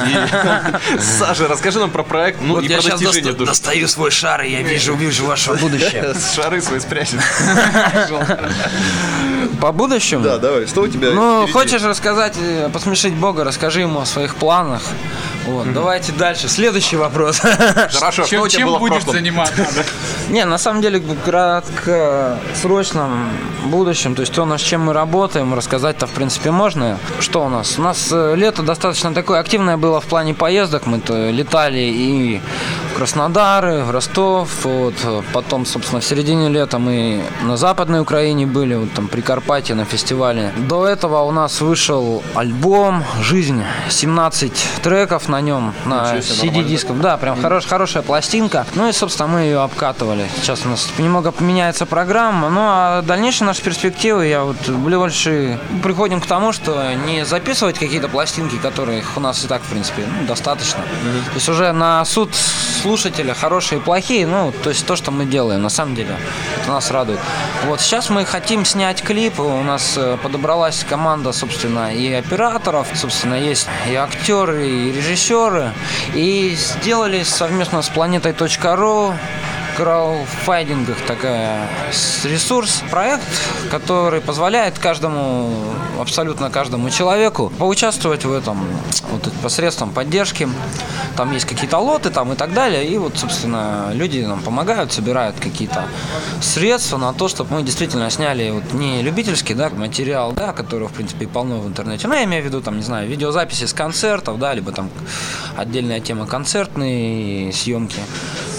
[0.99, 4.51] Саша, расскажи нам про проект, ну Вот и я про сейчас достаю свой шар, и
[4.51, 6.15] я вижу, вижу ваше будущее.
[6.35, 7.21] Шары свои спрячет.
[9.61, 10.25] По будущему?
[10.25, 11.53] Да, давай, что у тебя Ну, впереди?
[11.53, 14.83] хочешь рассказать, э, посмешить Бога, расскажи ему о своих планах.
[15.49, 16.49] Вот, давайте дальше.
[16.49, 17.39] Следующий вопрос.
[17.41, 19.67] Хорошо, что Чем, у тебя чем будешь заниматься?
[20.29, 23.31] Не, на самом деле, в краткосрочном
[23.65, 26.99] будущем, то есть то, над чем мы работаем, рассказать-то, в принципе, можно.
[27.21, 27.79] Что у нас?
[27.79, 30.87] У нас э, лето достаточно такое активное было в плане поездок.
[30.87, 32.43] Мы-то летали и
[32.99, 34.65] Краснодар, Ростов.
[34.65, 34.95] Вот.
[35.33, 39.85] Потом, собственно, в середине лета мы на Западной Украине были, вот там при Карпате на
[39.85, 40.53] фестивале.
[40.57, 43.63] До этого у нас вышел альбом «Жизнь».
[43.89, 46.99] 17 треков на нем, на CD-дисках.
[46.99, 48.67] Да, прям хорош, хорошая пластинка.
[48.75, 50.29] Ну и, собственно, мы ее обкатывали.
[50.43, 52.51] Сейчас у нас немного поменяется программа.
[52.51, 58.09] Ну а дальнейшие наши перспективы, я вот больше приходим к тому, что не записывать какие-то
[58.09, 60.81] пластинки, которых у нас и так, в принципе, ну, достаточно.
[60.81, 62.35] То есть уже на суд
[62.89, 66.17] слушателя хорошие и плохие, ну, то есть то, что мы делаем, на самом деле,
[66.63, 67.21] это нас радует.
[67.67, 73.35] Вот сейчас мы хотим снять клип, у нас э, подобралась команда, собственно, и операторов, собственно,
[73.35, 75.75] есть и актеры, и режиссеры,
[76.15, 79.13] и сделали совместно с планетой.ру
[79.79, 81.69] крауфайдингах такая
[82.25, 83.23] ресурс, проект,
[83.71, 85.53] который позволяет каждому,
[86.01, 88.59] абсолютно каждому человеку поучаствовать в этом
[89.13, 90.49] вот посредством поддержки.
[91.17, 92.89] Там есть какие-то лоты там и так далее.
[92.89, 95.85] И вот, собственно, люди нам помогают, собирают какие-то
[96.41, 100.93] средства на то, чтобы мы действительно сняли вот не любительский да, материал, да, который, в
[100.93, 102.09] принципе, полно в интернете.
[102.09, 104.91] Ну, я имею в виду, там, не знаю, видеозаписи с концертов, да, либо там
[105.57, 108.01] отдельная тема концертные съемки.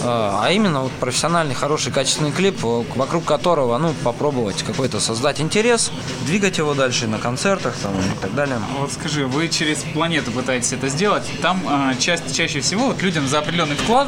[0.01, 5.41] А а именно вот профессиональный, хороший, качественный клип, э, вокруг которого, ну, попробовать какой-то создать
[5.41, 5.91] интерес,
[6.27, 8.59] двигать его дальше на концертах там, и так далее.
[8.79, 11.23] Вот скажи, вы через планету пытаетесь это сделать.
[11.41, 14.07] Там а, часть, чаще всего вот людям за определенный вклад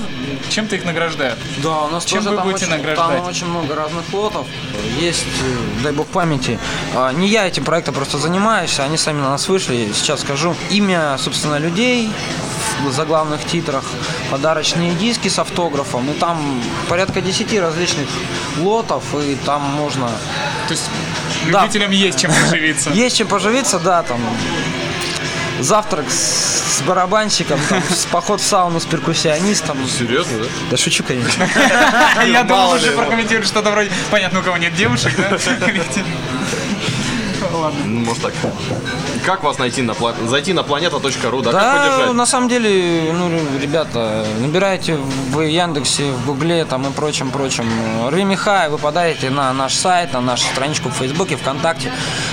[0.50, 1.40] чем-то их награждают.
[1.64, 3.18] Да, у нас Чем тоже вы там будете очень, награждать?
[3.18, 4.46] там очень много разных лотов.
[5.00, 6.60] Есть, э, дай бог памяти.
[6.96, 9.92] А, Не я этим проектом просто занимаюсь, они сами на нас вышли.
[9.92, 12.12] Сейчас скажу имя, собственно, людей
[12.90, 13.84] заглавных титрах,
[14.32, 16.10] подарочные диски с автографом.
[16.10, 18.08] И там порядка 10 различных
[18.58, 20.08] лотов, и там можно...
[20.67, 20.90] То есть
[21.52, 21.62] Да.
[21.62, 22.90] любителям есть чем поживиться.
[22.94, 24.19] Есть чем поживиться, да, там
[25.60, 29.77] завтрак с, с барабанщиком, там, с поход в сауну с перкуссионистом.
[29.88, 30.46] Серьезно, да?
[30.71, 31.48] Да шучу, конечно.
[32.25, 32.96] Я думал, уже ли.
[32.98, 33.92] прокомментируешь что-то вроде...
[34.10, 35.38] Понятно, у кого нет девушек, да?
[37.62, 37.80] Ладно.
[37.86, 38.34] Ну, может так.
[39.26, 42.14] Как вас найти на пла- зайти на планета.ру, да, как Да, поддержать?
[42.14, 43.30] на самом деле, ну,
[43.62, 47.68] ребята, набирайте в Яндексе, в Гугле там и прочем, прочем.
[48.10, 51.92] Реми Хай, вы попадаете на наш сайт, на нашу страничку в Фейсбуке, ВКонтакте.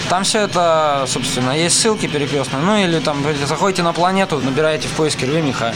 [0.09, 2.62] Там все это, собственно, есть ссылки перекрестные.
[2.62, 5.74] Ну, или там заходите на планету, набираете в поиске Реми Хай.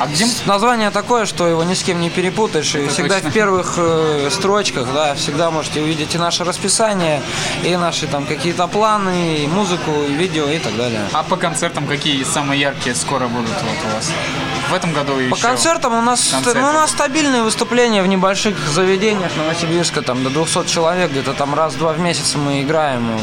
[0.00, 0.26] А где...
[0.46, 2.74] Название такое, что его ни с кем не перепутаешь.
[2.74, 3.30] И всегда точно.
[3.30, 7.20] в первых э, строчках, да, всегда можете увидеть и наше расписание,
[7.64, 11.00] и наши там какие-то планы, и музыку, и видео, и так далее.
[11.12, 14.12] А по концертам какие самые яркие скоро будут вот у вас?
[14.70, 15.42] В этом году По еще?
[15.42, 16.60] концертам у нас, концерты.
[16.60, 21.54] ну, у нас стабильные выступления в небольших заведениях Новосибирска, там до 200 человек, где-то там
[21.54, 23.20] раз-два в месяц мы играем.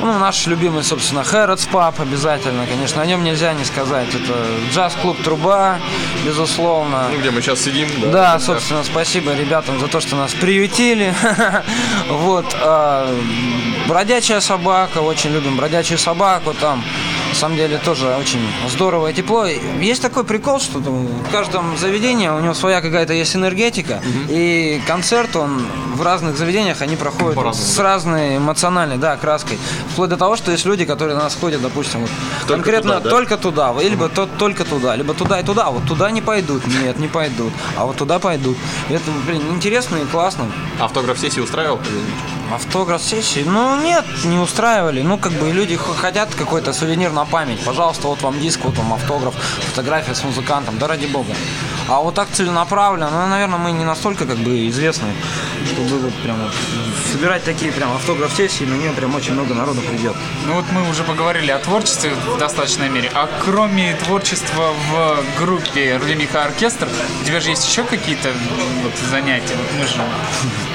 [0.00, 4.08] Ну, наш любимый, собственно, Хэротс Паб обязательно, конечно, о нем нельзя не сказать.
[4.08, 4.34] Это
[4.72, 5.78] джаз-клуб Труба,
[6.26, 7.04] безусловно.
[7.12, 8.10] Ну, где мы сейчас сидим, да?
[8.10, 11.14] Да, собственно, спасибо ребятам за то, что нас приютили.
[12.08, 12.54] Вот.
[12.60, 13.08] а,
[13.86, 16.82] Бродячая собака, очень любим бродячую собаку там.
[17.34, 19.44] На самом деле тоже очень здорово и тепло.
[19.80, 24.00] Есть такой прикол, что в каждом заведении у него своя какая-то есть энергетика.
[24.28, 25.66] И концерт, он
[25.96, 29.58] в разных заведениях, они проходят По-разному, с разной эмоциональной, да, краской.
[29.90, 32.10] Вплоть до того, что есть люди, которые на нас ходят, допустим, вот,
[32.46, 33.10] конкретно туда, да?
[33.10, 35.72] только туда, либо то, только туда, либо туда и туда.
[35.72, 38.56] Вот туда не пойдут, нет, не пойдут, а вот туда пойдут.
[38.88, 40.46] Это, блин, интересно и классно.
[40.78, 41.80] Автограф-сессии устраивал?
[42.52, 43.42] Автограф сессии?
[43.44, 45.02] Ну нет, не устраивали.
[45.02, 47.64] Ну как бы люди хотят какой-то сувенир на память.
[47.64, 51.34] Пожалуйста, вот вам диск, вот вам автограф, фотография с музыкантом, да ради бога.
[51.86, 55.08] А вот так целенаправленно, ну, наверное, мы не настолько как бы известны,
[55.66, 56.52] чтобы вот прям вот
[57.12, 60.16] собирать такие прям автограф-сессии, на нее прям очень много народу придет.
[60.46, 63.10] Ну вот мы уже поговорили о творчестве в достаточной мере.
[63.14, 66.88] А кроме творчества в группе Рудимиха Оркестр,
[67.20, 68.30] у тебя же есть еще какие-то
[68.82, 69.54] вот, занятия?
[69.54, 69.94] Вот мы же...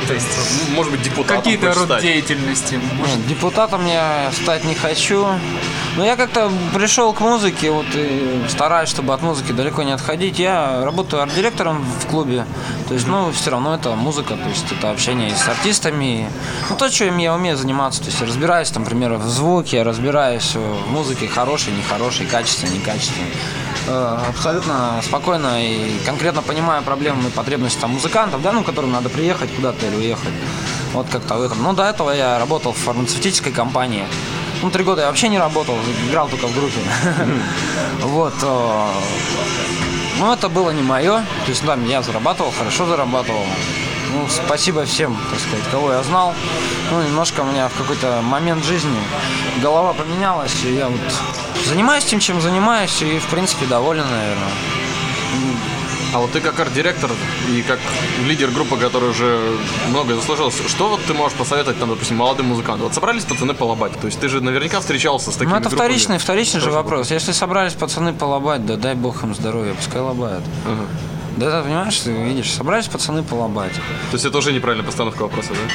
[0.07, 0.27] То есть
[0.69, 2.01] Ну, Может быть, депутатом какие-то род стать?
[2.03, 2.75] деятельности?
[2.75, 5.25] Нет, депутатом я стать не хочу.
[5.97, 10.39] Но я как-то пришел к музыке, вот и стараюсь, чтобы от музыки далеко не отходить.
[10.39, 12.45] Я работаю арт-директором в клубе.
[12.87, 16.29] То есть, ну, все равно это музыка, то есть это общение с артистами.
[16.69, 18.01] Ну, то, чем я умею заниматься.
[18.01, 23.31] То есть, разбираюсь, там, например, в звуке, я разбираюсь в музыке, хорошей, нехорошей, качественной, некачественной.
[23.87, 29.09] Э, Абсолютно спокойно и конкретно понимаю проблемы и потребности там, музыкантов, да, ну, которым надо
[29.09, 30.33] приехать куда-то или уехать.
[30.93, 31.61] Вот как-то в этом.
[31.61, 34.05] Но до этого я работал в фармацевтической компании.
[34.61, 35.75] Ну, три года я вообще не работал,
[36.09, 36.79] играл только в группе.
[38.01, 38.33] Вот.
[38.41, 38.87] э,
[40.19, 41.19] Ну, это было не мое.
[41.45, 43.45] То есть, да, я зарабатывал, хорошо зарабатывал.
[44.11, 46.33] Ну, спасибо всем, так сказать, кого я знал.
[46.91, 48.97] Ну, немножко у меня в какой-то момент жизни
[49.61, 50.99] голова поменялась, и я вот
[51.65, 54.51] занимаюсь тем, чем занимаюсь, и, в принципе, доволен, наверное.
[56.13, 57.11] А вот ты как арт-директор
[57.55, 57.79] и как
[58.25, 59.39] лидер группы, который уже
[59.89, 62.85] много заслужил, что вот ты можешь посоветовать там, допустим, молодым музыкантам?
[62.87, 65.87] Вот собрались пацаны полобать, то есть ты же наверняка встречался с такими Ну, это группами.
[65.87, 67.11] вторичный, вторичный же вопрос.
[67.11, 70.43] Если собрались пацаны полобать, да дай бог им здоровья, пускай лобают.
[71.37, 73.73] Да, ты понимаешь, ты видишь, собрались пацаны полобать.
[73.73, 75.73] То есть это уже неправильная постановка вопроса, да?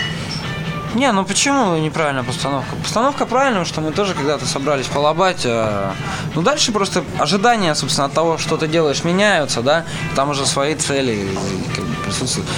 [0.95, 2.77] Не, ну почему неправильная постановка?
[2.77, 5.43] Постановка правильная, что мы тоже когда-то собрались полобать.
[5.45, 5.93] а,
[6.35, 9.85] Ну дальше просто ожидания, собственно, от того, что ты делаешь, меняются, да.
[10.15, 11.29] Там уже свои цели
[11.75, 12.49] как бы, присутствуют.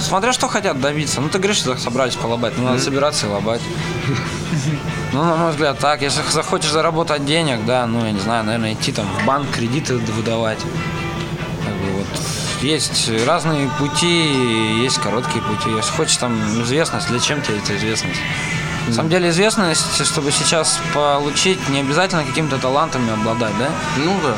[0.00, 1.20] Смотря что хотят добиться.
[1.20, 3.60] Ну ты говоришь, что собрались полобать, ну надо собираться и лобать.
[5.12, 6.02] Ну, на мой взгляд, так.
[6.02, 9.96] Если захочешь заработать денег, да, ну, я не знаю, наверное, идти там в банк, кредиты
[9.96, 10.58] выдавать.
[11.64, 12.06] Как бы вот
[12.62, 15.70] есть разные пути, есть короткие пути.
[15.70, 18.20] Если хочешь там известность, для чем тебе эта известность?
[18.86, 23.68] На самом деле известность, чтобы сейчас получить, не обязательно какими-то талантами обладать, да?
[23.96, 24.34] Ну да.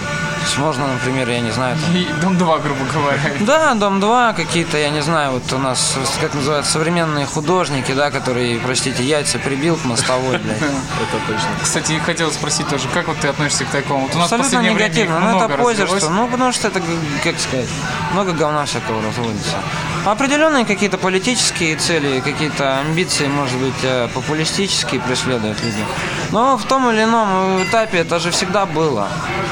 [0.49, 3.21] Есть можно, например, я не знаю, там, Дом 2, грубо говоря.
[3.41, 8.59] да, Дом-2 какие-то, я не знаю, вот у нас, как называется, современные художники, да, которые,
[8.59, 10.57] простите, яйца прибил к мостовой, блядь.
[10.63, 11.49] Это точно.
[11.63, 14.07] Кстати, хотел спросить тоже, как вот ты относишься к такому?
[14.07, 15.21] Вот у нас Абсолютно негативно.
[15.21, 16.09] Ну, это позерство.
[16.09, 16.81] Ну, потому что это,
[17.23, 17.69] как сказать,
[18.15, 19.57] много говна всякого разводится.
[20.05, 25.85] Определенные какие-то политические цели, какие-то амбиции, может быть, э, популистические преследуют люди.
[26.31, 29.09] Но в том или ином этапе это же всегда было.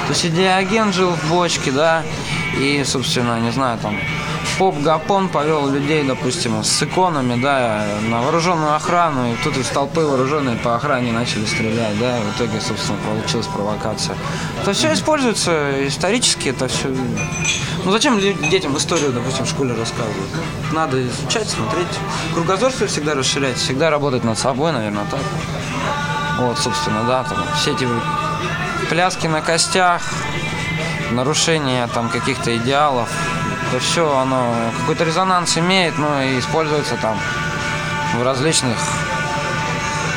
[0.07, 2.03] То есть идеоген жил в бочке, да,
[2.59, 3.99] и, собственно, не знаю, там,
[4.59, 10.01] поп Гапон повел людей, допустим, с иконами, да, на вооруженную охрану, и тут из толпы
[10.01, 14.17] вооруженные по охране начали стрелять, да, и в итоге, собственно, получилась провокация.
[14.63, 16.89] Это все используется исторически, это все...
[17.85, 20.31] Ну зачем детям историю, допустим, в школе рассказывать?
[20.73, 21.87] Надо изучать, смотреть.
[22.35, 25.21] Кругозор свой всегда расширять, всегда работать над собой, наверное, так.
[26.39, 27.87] Вот, собственно, да, там все эти
[28.89, 30.03] пляски на костях,
[31.11, 33.09] нарушение там каких-то идеалов,
[33.69, 37.19] это все оно какой-то резонанс имеет, но и используется там
[38.15, 38.77] в различных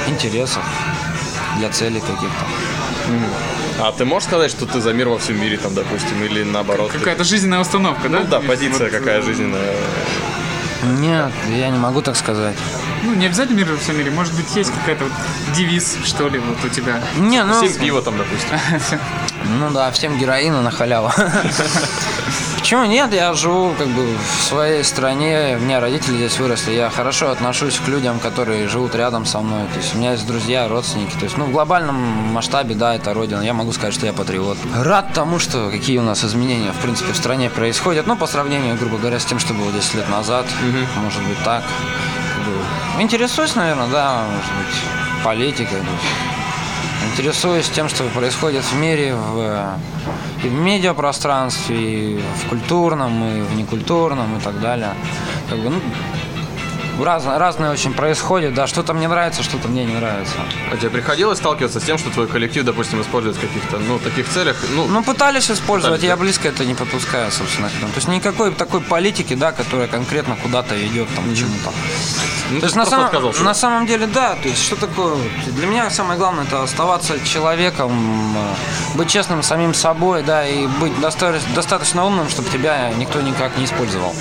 [0.07, 0.63] интересах
[1.57, 2.45] для целей каких-то.
[3.81, 6.91] А ты можешь сказать, что ты за мир во всем мире, там, допустим, или наоборот?
[6.91, 8.19] Какая-то жизненная установка, да?
[8.19, 9.75] Ну да, позиция вот, какая э, жизненная.
[10.99, 12.57] Нет, я не могу так сказать.
[13.03, 14.11] Ну, не обязательно мир во всем мире.
[14.11, 15.13] Может быть, есть какая-то вот
[15.55, 17.01] девиз, что ли, вот у тебя.
[17.17, 18.99] Не, ну, Всем пиво там, допустим.
[19.59, 21.11] ну да, всем героина на халяву.
[22.59, 23.13] Почему нет?
[23.13, 27.79] Я живу как бы в своей стране, у меня родители здесь выросли, я хорошо отношусь
[27.79, 29.63] к людям, которые живут рядом со мной.
[29.73, 31.13] То есть у меня есть друзья, родственники.
[31.13, 33.41] То есть, ну, в глобальном масштабе, да, это родина.
[33.41, 34.57] Я могу сказать, что я патриот.
[34.75, 38.05] Рад тому, что какие у нас изменения, в принципе, в стране происходят.
[38.05, 40.45] Ну, по сравнению, грубо говоря, с тем, что было 10 лет назад.
[41.01, 41.63] Может быть, так.
[43.01, 45.77] Интересуюсь, наверное, да, может быть, политикой.
[47.11, 49.77] интересуюсь тем, что происходит в мире, в,
[50.43, 54.93] и в медиапространстве, и в культурном, и в некультурном, и так далее.
[55.49, 55.81] Как бы, ну,
[57.03, 60.35] разное, разное очень происходит, да, что-то мне нравится, что-то мне не нравится.
[60.71, 64.27] А тебе приходилось сталкиваться с тем, что твой коллектив, допустим, использует в каких-то, ну, таких
[64.29, 66.21] целях, ну, Ну, пытались использовать, Пытались, я да?
[66.21, 67.91] близко это не подпускаю, собственно, к этому.
[67.91, 71.71] То есть никакой такой политики, да, которая конкретно куда-то ведет, там, к чему-то.
[72.51, 73.43] ну, То есть на, отказался.
[73.43, 75.15] на самом деле, да, то есть что такое?
[75.47, 80.99] Для меня самое главное это оставаться человеком, э, быть честным самим собой, да, и быть
[80.99, 84.13] доста- достаточно умным, чтобы тебя никто никак не использовал.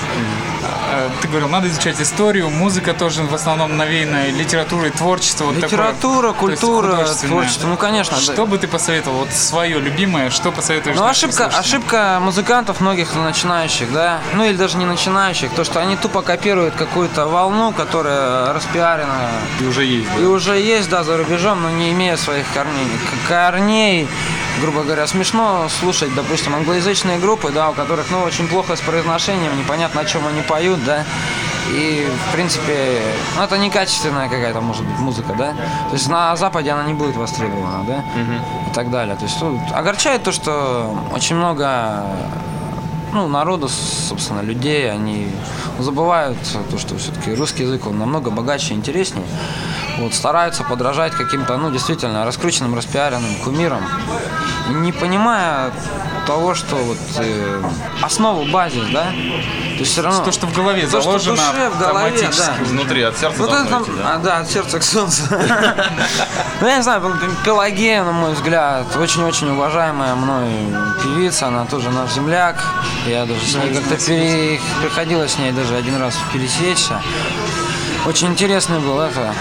[0.91, 5.46] Э, Ты говорил, надо изучать историю, музыка тоже в основном навеянная литературой, творчество.
[5.46, 8.14] Вот Литература, такое, культура, творчество, ну конечно.
[8.14, 8.20] да.
[8.34, 9.20] Что бы ты посоветовал?
[9.20, 10.94] Вот свое любимое, что посоветуешь?
[10.94, 15.96] Ну, ошибка, ошибка музыкантов многих начинающих, да, ну или даже не начинающих, то, что они
[15.96, 20.28] тупо копируют какую-то волну, которая распиарена И уже есть, И да.
[20.28, 22.86] уже есть, да, за рубежом, но не имея своих корней.
[23.28, 24.06] Корней,
[24.60, 29.56] грубо говоря, смешно слушать, допустим, англоязычные группы, да, у которых, ну, очень плохо с произношением,
[29.58, 31.06] непонятно, о чем они поют, да.
[31.70, 33.00] И, в принципе,
[33.36, 35.52] ну, это некачественная какая-то, может быть, музыка, да?
[35.88, 38.04] То есть на Западе она не будет востребована, да?
[38.70, 39.16] И так далее.
[39.16, 42.04] То есть тут огорчает то, что очень много
[43.12, 45.28] ну, народу, собственно, людей, они
[45.78, 46.38] забывают
[46.70, 49.24] то, что все-таки русский язык, он намного богаче и интереснее.
[49.98, 53.82] Вот, стараются подражать каким-то, ну, действительно, раскрученным, распиаренным кумирам,
[54.68, 55.72] не понимая
[56.26, 57.62] того, что вот э,
[58.02, 60.24] основу базис, да, то есть все равно...
[60.24, 62.54] То, что в голове то, что в заложено душе, в голове, да.
[62.64, 64.14] Внутри, от сердца Вот это там, идти, да?
[64.14, 65.22] а, да, от сердца к солнцу.
[66.60, 70.50] Ну, я не знаю, Пелагея, на мой взгляд, очень-очень уважаемая мной
[71.02, 72.56] певица, она тоже наш земляк.
[73.06, 77.00] Я даже с ней как-то приходилось с ней даже один раз пересечься.
[78.06, 79.32] Очень интересный был это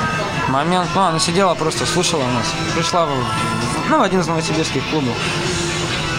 [0.50, 0.90] момент.
[0.94, 2.46] Ну, она сидела, просто слушала нас.
[2.76, 3.08] Пришла
[3.90, 5.16] ну, в один из новосибирских клубов.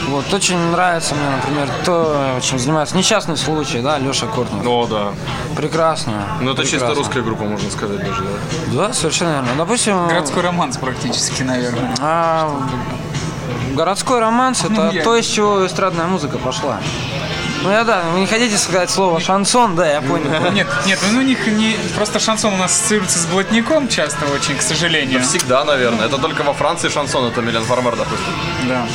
[0.09, 4.67] Вот, очень нравится мне, например, то, чем занимается несчастный случай, да, Леша Кортнев.
[4.67, 5.09] О, да.
[5.55, 6.25] Прекрасно.
[6.41, 6.95] Ну, это чисто прекрасно.
[7.05, 8.87] русская группа, можно сказать даже, да.
[8.89, 9.49] Да, совершенно верно.
[9.59, 11.95] Допустим, Городской романс практически, наверное.
[12.01, 12.59] а,
[13.75, 16.79] городской романс это Ну, я- то, из чего эстрадная музыка пошла.
[17.63, 20.31] Ну я да, вы не хотите сказать слово шансон, да, я понял.
[20.53, 24.57] Нет, нет, ну у них не просто шансон у нас ассоциируется с блатником часто очень,
[24.57, 25.23] к сожалению.
[25.23, 26.07] Всегда, наверное.
[26.07, 28.33] Это только во Франции шансон, это Милен Фармер, допустим.
[28.69, 28.87] Да.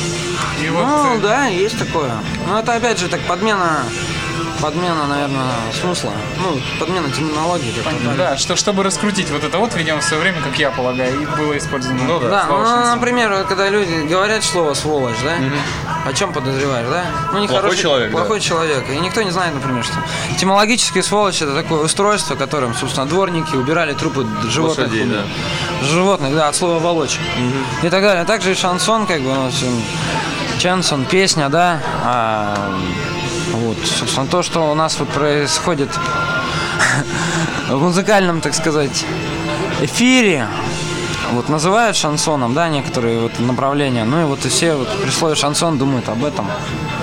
[0.62, 2.12] И вот Ну э, да, есть такое.
[2.48, 3.82] Но это опять же так подмена,
[4.60, 5.50] подмена, наверное,
[5.80, 6.12] смысла.
[6.38, 7.72] Ну, подмена терминологии.
[7.82, 8.14] как-то.
[8.16, 11.26] Да, что, чтобы раскрутить вот это вот, видимо, в свое время, как я полагаю, и
[11.26, 12.04] было использовано.
[12.04, 12.28] Ну да.
[12.28, 15.36] Да, ну, например, когда люди говорят слово сволочь, да?
[16.06, 17.04] О чем подозреваешь, да?
[17.32, 18.18] Ну, не Плохой человек, да.
[18.18, 18.84] Плохой человек.
[18.90, 19.94] И никто не знает, например, что
[20.34, 24.86] этимологически сволочь это такое устройство, которым, собственно, дворники убирали трупы животных.
[24.86, 25.22] Лошадей, да.
[25.86, 27.18] Животных, да, от слова волочь.
[27.82, 28.24] И так далее.
[28.24, 29.50] Также и шансон, как бы, ну,
[30.58, 31.80] Чансон, песня, да.
[32.04, 32.72] А,
[33.54, 35.88] вот, собственно, то, что у нас вот происходит
[37.68, 39.04] в музыкальном, так сказать,
[39.82, 40.46] эфире,
[41.32, 44.04] вот называют шансоном, да, некоторые вот направления.
[44.04, 46.48] Ну и вот и все вот при слове шансон думают об этом.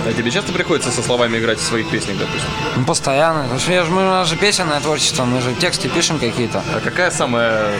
[0.06, 2.49] А тебе часто приходится со словами играть в своих песнях, допустим?
[2.76, 3.43] Ну, постоянно.
[3.43, 6.64] Потому что я же, мы, у нас же песенное творчество, мы же тексты пишем какие-то.
[6.74, 7.74] А какая самая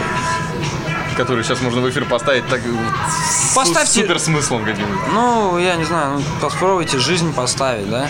[1.14, 4.98] которую сейчас можно в эфир поставить так с Поставьте- супер смыслом каким-нибудь.
[5.12, 8.08] Ну, я не знаю, ну, попробуйте жизнь поставить, да?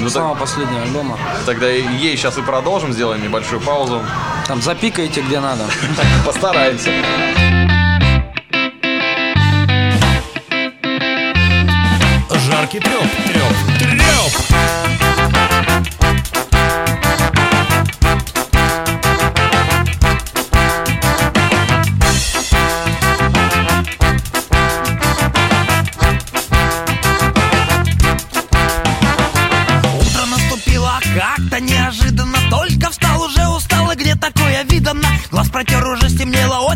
[0.00, 1.18] Ну, С самого последнего альбома.
[1.46, 4.02] Тогда ей сейчас и продолжим, сделаем небольшую паузу.
[4.46, 5.64] Там запикайте где надо.
[6.26, 6.90] Постараемся.
[12.46, 13.04] Жаркий треп,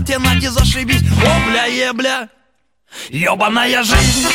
[0.09, 1.03] о, темноте зашибись.
[1.03, 2.29] О, бля, ебля,
[3.11, 4.29] ебаная Жизнь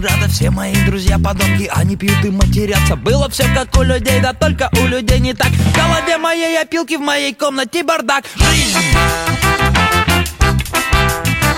[0.00, 2.96] рада Все мои друзья подонки, они пьют и матерятся.
[2.96, 5.48] Было все как у людей, да только у людей не так.
[5.48, 8.24] В голове моей опилки, в моей комнате бардак.
[8.36, 8.78] Жизнь.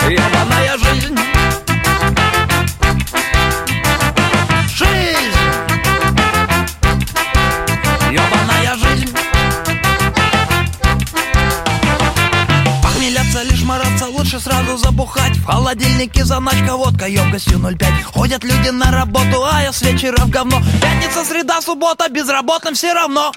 [0.08, 1.31] Ебаная жизнь
[14.42, 15.36] сразу забухать.
[15.36, 20.30] В холодильнике заначка, водка емкостью 0,5 Ходят люди на работу, а я с вечера в
[20.30, 20.60] говно.
[20.80, 23.32] Пятница, среда, суббота, безработным все равно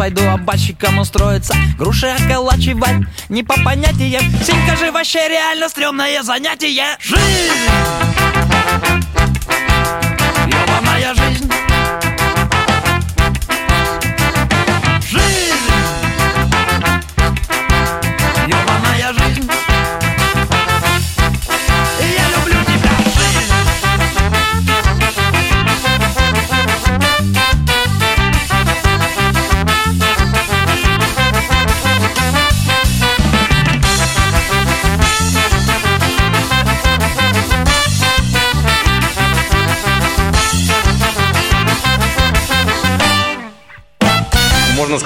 [0.00, 3.06] пойду обальщиком устроиться Груши околачивать.
[3.28, 4.22] Не по понятиям.
[4.42, 6.96] Синька же вообще реально стрёмное занятие.
[7.00, 7.99] Жизнь!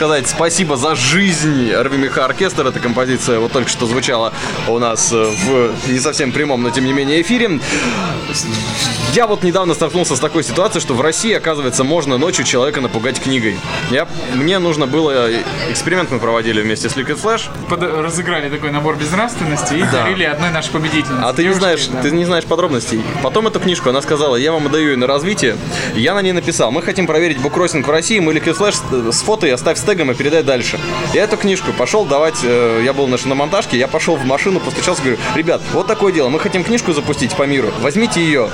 [0.05, 2.67] Сказать спасибо за жизнь Рви Меха Оркестр.
[2.67, 4.35] Эта композиция вот только что звучала
[4.69, 7.59] у нас э, в не совсем прямом, но тем не менее эфире.
[9.15, 13.21] Я вот недавно столкнулся с такой ситуацией, что в России, оказывается, можно ночью человека напугать
[13.21, 13.57] книгой.
[13.93, 15.31] Я, мне нужно было...
[15.71, 17.43] Эксперимент мы проводили вместе с Liquid Flash.
[17.69, 21.23] Под- разыграли такой набор безнравственности и дарили одной нашей победительнице.
[21.23, 22.03] А ты не знаешь, да.
[22.03, 23.03] ты не знаешь подробностей.
[23.23, 25.57] Потом эту книжку она сказала, я вам отдаю ее на развитие.
[25.95, 29.23] Я на ней написал, мы хотим проверить буккроссинг в России, мы Liquid Flash с, с
[29.23, 30.79] фото и оставь с тегом и передай дальше.
[31.13, 35.03] Я эту книжку пошел давать, э, я был на шиномонтажке, я пошел в машину, постучался,
[35.03, 38.51] говорю, ребят, вот такое дело, мы хотим книжку запустить по миру, возьмите ее.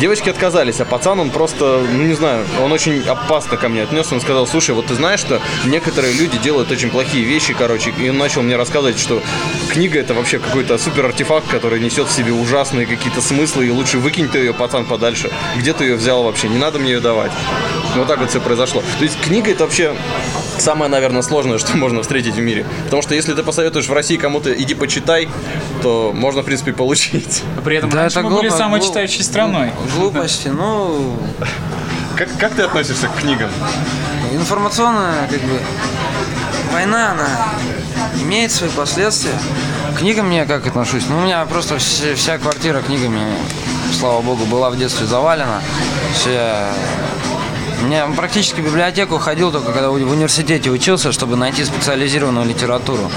[0.00, 4.10] Девочки отказались, а пацан, он просто, ну не знаю, он очень опасно ко мне отнес.
[4.12, 7.92] Он сказал, слушай, вот ты знаешь, что некоторые люди делают очень плохие вещи, короче.
[7.98, 9.22] И он начал мне рассказывать, что
[9.70, 13.98] книга это вообще какой-то супер артефакт, который несет в себе ужасные какие-то смыслы, и лучше
[13.98, 15.30] выкинь ты ее, пацан, подальше.
[15.56, 16.48] Где ты ее взял вообще?
[16.48, 17.30] Не надо мне ее давать.
[17.94, 18.82] Вот так вот все произошло.
[18.98, 19.94] То есть книга это вообще
[20.58, 22.66] самое, наверное, сложное, что можно встретить в мире.
[22.84, 25.28] Потому что если ты посоветуешь в России кому-то иди почитай,
[25.82, 27.42] то можно, в принципе, получить.
[27.64, 29.70] При этом Да, раньше это мы были глупо, самой глуп- читающей страной.
[29.92, 31.16] Глупости, ну,
[32.16, 33.50] Как, как ты относишься к книгам?
[34.32, 35.60] информационная, как бы,
[36.72, 37.28] война, она
[38.20, 39.34] имеет свои последствия.
[39.94, 41.04] К книгам я как отношусь?
[41.08, 43.20] Ну, у меня просто вся квартира книгами,
[43.98, 45.60] слава богу, была в детстве завалена.
[46.14, 46.66] Все...
[47.90, 53.10] Я практически в библиотеку ходил только когда в университете учился, чтобы найти специализированную литературу.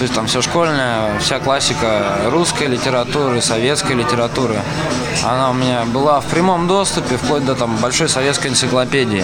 [0.00, 4.56] То есть там все школьная, вся классика русской литературы, советской литературы.
[5.22, 9.22] Она у меня была в прямом доступе, вплоть до там большой советской энциклопедии.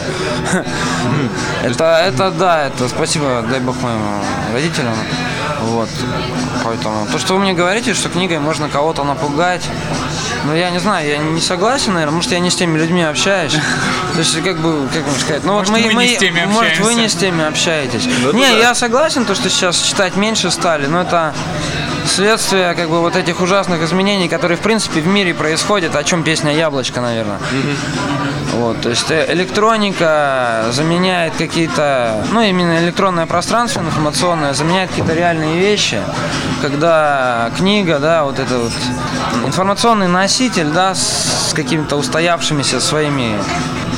[1.64, 4.02] Это, это да, это спасибо, дай бог моим
[4.52, 4.92] родителям.
[5.62, 5.88] Вот.
[6.62, 9.66] Поэтому то, что вы мне говорите, что книгой можно кого-то напугать,
[10.46, 13.52] ну я не знаю, я не согласен, наверное, может я не с теми людьми общаюсь.
[14.14, 16.18] То есть, как бы, как вам сказать, ну Может, вот мы, мы не мы- с
[16.18, 18.06] теми может, вы не с теми общаетесь.
[18.06, 18.58] это не, да.
[18.58, 21.34] я согласен, то, что сейчас читать меньше стали, но это
[22.06, 26.22] следствие как бы вот этих ужасных изменений, которые в принципе в мире происходят, о чем
[26.22, 27.38] песня Яблочко, наверное.
[28.52, 35.58] Вот, то есть э, электроника заменяет какие-то, ну именно электронное пространство информационное заменяет какие-то реальные
[35.58, 36.00] вещи,
[36.62, 38.72] когда книга, да, вот это вот
[39.44, 43.36] информационный носитель, да, с какими-то устоявшимися своими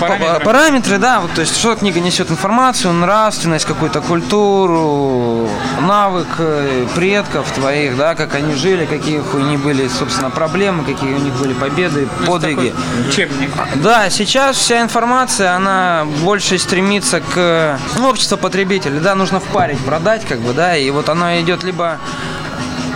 [0.00, 0.38] Параметрами.
[0.38, 5.48] па- параметры, да, вот, то есть что книга несет информацию, нравственность, какую-то культуру,
[5.80, 11.12] навык э, предков твоих, да, как они жили, какие у них были, собственно, проблемы, какие
[11.14, 12.70] у них были победы, подвиги.
[12.70, 13.50] Такой Учебник.
[13.76, 20.24] Да, сейчас вся информация, она больше стремится к ну, обществу потребителей, да, нужно впарить, продать,
[20.26, 21.98] как бы, да, и вот оно идет либо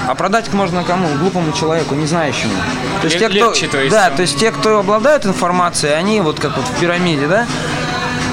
[0.08, 1.08] а продать можно кому?
[1.18, 2.52] Глупому человеку, не знающему.
[3.00, 5.26] То есть Ле- те, кто, легче, то есть, да, он- то есть те, кто обладают
[5.26, 7.46] информацией, они вот как вот в пирамиде, да,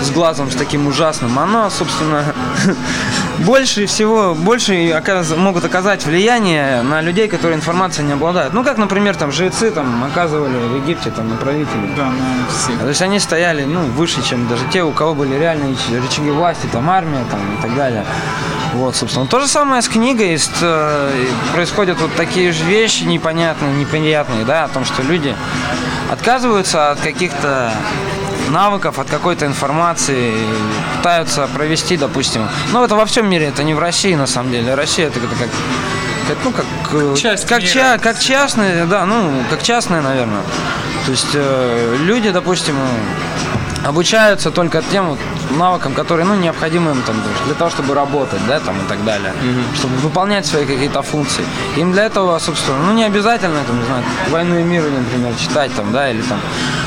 [0.02, 2.24] с глазом с таким ужасным, оно, собственно,
[3.46, 8.54] больше всего, больше оказ- могут оказать влияние на людей, которые информацией не обладают.
[8.54, 11.94] Ну, как, например, там жрецы там оказывали в Египте там на правителей.
[11.96, 12.78] Да, на все.
[12.78, 16.68] То есть они стояли, ну, выше, чем даже те, у кого были реальные рычаги власти,
[16.72, 18.06] там, армия, там, и так далее.
[18.74, 19.26] Вот, собственно.
[19.26, 20.38] То же самое с книгой.
[20.38, 21.12] с, э,
[21.54, 25.36] происходят вот такие же вещи непонятные, неприятные, да, о том, что люди
[26.12, 27.72] отказываются от каких-то
[28.50, 30.34] навыков, от какой-то информации,
[30.98, 32.48] пытаются провести, допустим.
[32.72, 34.76] Ну, это во всем мире, это не в России, на самом деле.
[34.76, 35.50] Россия это как, как
[36.28, 37.72] как, ну, как, э, Часть как, мира.
[37.72, 40.44] ча- как частные, да, ну, как частные, наверное.
[41.06, 42.76] То есть э, люди, допустим,
[43.84, 45.20] обучаются только тем вот
[45.58, 49.34] навыкам, которые, ну, необходимы им там для того, чтобы работать, да, там и так далее,
[49.76, 51.44] чтобы выполнять свои какие-то функции.
[51.78, 55.74] Им для этого, собственно, ну, не обязательно, там, не знаю, «Войну и мир», например, читать
[55.76, 56.40] там, да, или там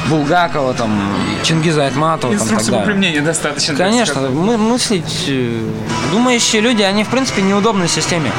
[0.09, 0.91] Булгакова, там,
[1.43, 2.85] Чингиза Айтматова, там, так далее.
[2.85, 3.75] применению достаточно.
[3.75, 5.69] Конечно, мы, мыслить, э,
[6.11, 8.31] думающие люди, они, в принципе, неудобны системе.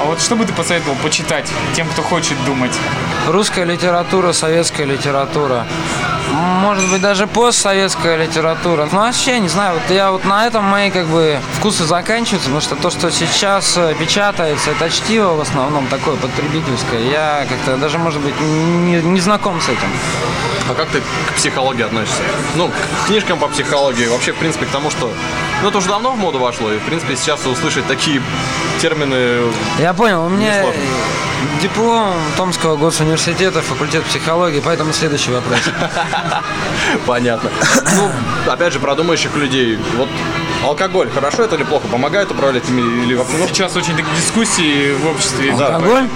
[0.00, 2.72] А вот что бы ты посоветовал почитать тем, кто хочет думать?
[3.26, 5.66] Русская литература, советская литература.
[6.38, 8.88] Может быть, даже постсоветская литература.
[8.92, 12.60] Ну, вообще, не знаю, вот я вот на этом мои как бы вкусы заканчиваются, потому
[12.60, 17.00] что то, что сейчас э, печатается, это чтиво в основном такое потребительское.
[17.00, 19.88] Я как-то даже, может быть, не, не знаком с этим.
[20.68, 22.22] А как ты к психологии относишься?
[22.56, 25.10] Ну, к книжкам по психологии, вообще, в принципе, к тому, что...
[25.62, 28.22] Ну, это уже давно в моду вошло, и, в принципе, сейчас услышать такие
[28.80, 29.50] термины...
[29.78, 30.66] Я понял, у меня
[31.62, 35.58] диплом Томского госуниверситета, факультет психологии, поэтому следующий вопрос.
[37.06, 37.50] Понятно.
[37.96, 39.78] Ну, опять же, про думающих людей.
[39.96, 40.08] Вот
[40.64, 41.86] Алкоголь, хорошо это или плохо?
[41.88, 43.46] Помогает управлять ими или вообще?
[43.48, 45.54] Сейчас очень такие дискуссии в обществе.
[45.56, 46.08] Да, Алкоголь?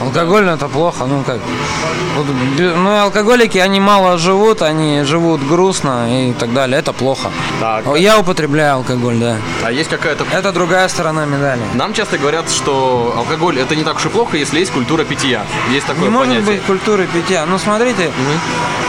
[0.00, 1.38] Алкоголь ну, это плохо, ну как.
[2.16, 2.26] Вот,
[2.58, 6.78] ну, алкоголики, они мало живут, они живут грустно и так далее.
[6.78, 7.30] Это плохо.
[7.60, 7.84] Так.
[7.96, 9.36] Я употребляю алкоголь, да.
[9.64, 10.24] А есть какая-то...
[10.32, 11.60] Это другая сторона медали.
[11.74, 15.42] Нам часто говорят, что алкоголь это не так уж и плохо, если есть культура питья.
[15.70, 16.56] Есть такое Не может понятие.
[16.56, 17.44] быть культуры питья.
[17.46, 18.10] Ну, смотрите,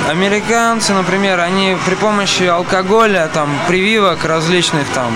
[0.10, 5.14] американцы, например, они при помощи алкоголя, там, прививок различных, там,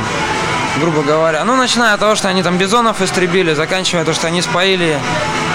[0.79, 4.41] грубо говоря, ну, начиная от того, что они там бизонов истребили, заканчивая то, что они
[4.41, 4.97] споили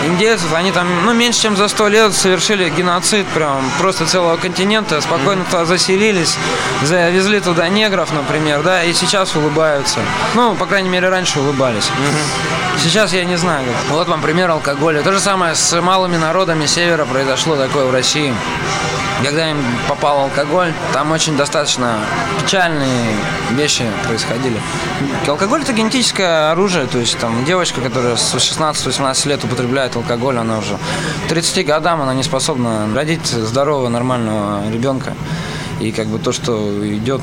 [0.05, 5.01] индейцев, они там, ну, меньше чем за сто лет совершили геноцид прям просто целого континента,
[5.01, 6.37] спокойно туда заселились,
[6.83, 10.01] завезли туда негров, например, да, и сейчас улыбаются.
[10.35, 11.91] Ну, по крайней мере, раньше улыбались.
[12.83, 13.67] Сейчас я не знаю.
[13.91, 15.03] Вот вам пример алкоголя.
[15.03, 18.33] То же самое с малыми народами севера произошло такое в России.
[19.25, 19.59] Когда им
[19.89, 21.99] попал алкоголь, там очень достаточно
[22.41, 23.17] печальные
[23.51, 24.61] вещи происходили.
[25.27, 30.59] Алкоголь это генетическое оружие, то есть там девочка, которая с 16-18 лет употребляет алкоголь, она
[30.59, 30.79] уже
[31.27, 35.15] к 30 годам она не способна родить здорового, нормального ребенка.
[35.81, 37.21] И как бы то, что идет,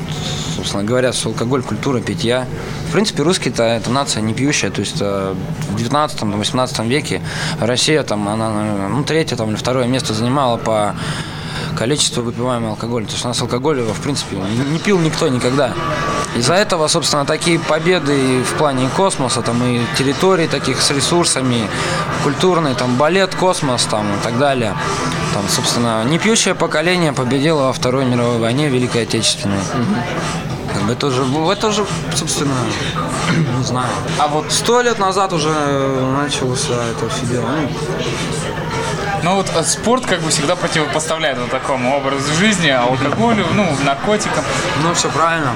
[0.56, 2.46] собственно, говорят, что алкоголь, культура питья.
[2.88, 4.70] В принципе, русские-то это нация не пьющая.
[4.70, 5.34] То есть э,
[5.70, 7.20] в 19-18 веке
[7.60, 10.94] Россия там, она, ну, третье там, или второе место занимала по
[11.76, 13.06] количеству выпиваемого алкоголя.
[13.06, 15.72] То есть у нас алкоголь в принципе, не пил никто никогда.
[16.34, 21.68] Из-за этого, собственно, такие победы в плане космоса, там, и территорий таких с ресурсами,
[22.24, 24.74] культурный, там, балет, космос, там, и так далее.
[25.34, 29.60] Там, собственно, непьющее поколение победило во Второй мировой войне Великой Отечественной.
[30.72, 31.22] Как бы это уже,
[31.52, 32.54] это уже, собственно,
[33.58, 33.88] не знаю.
[34.18, 35.48] А вот Сто лет назад уже
[36.18, 37.46] начался это все дело.
[37.46, 37.68] Ну,
[39.26, 44.44] Ну вот э, спорт как бы всегда противопоставляет вот такому образу жизни, алкоголю, ну, наркотикам.
[44.84, 45.50] Ну, все правильно.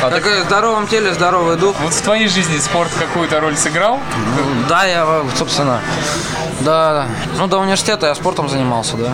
[0.00, 1.76] так и в здоровом теле здоровый дух.
[1.80, 4.00] Вот в твоей жизни спорт какую-то роль сыграл?
[4.36, 5.80] Ну, Да, я, собственно,
[6.60, 7.06] да,
[7.38, 9.12] ну, до университета я спортом занимался, да.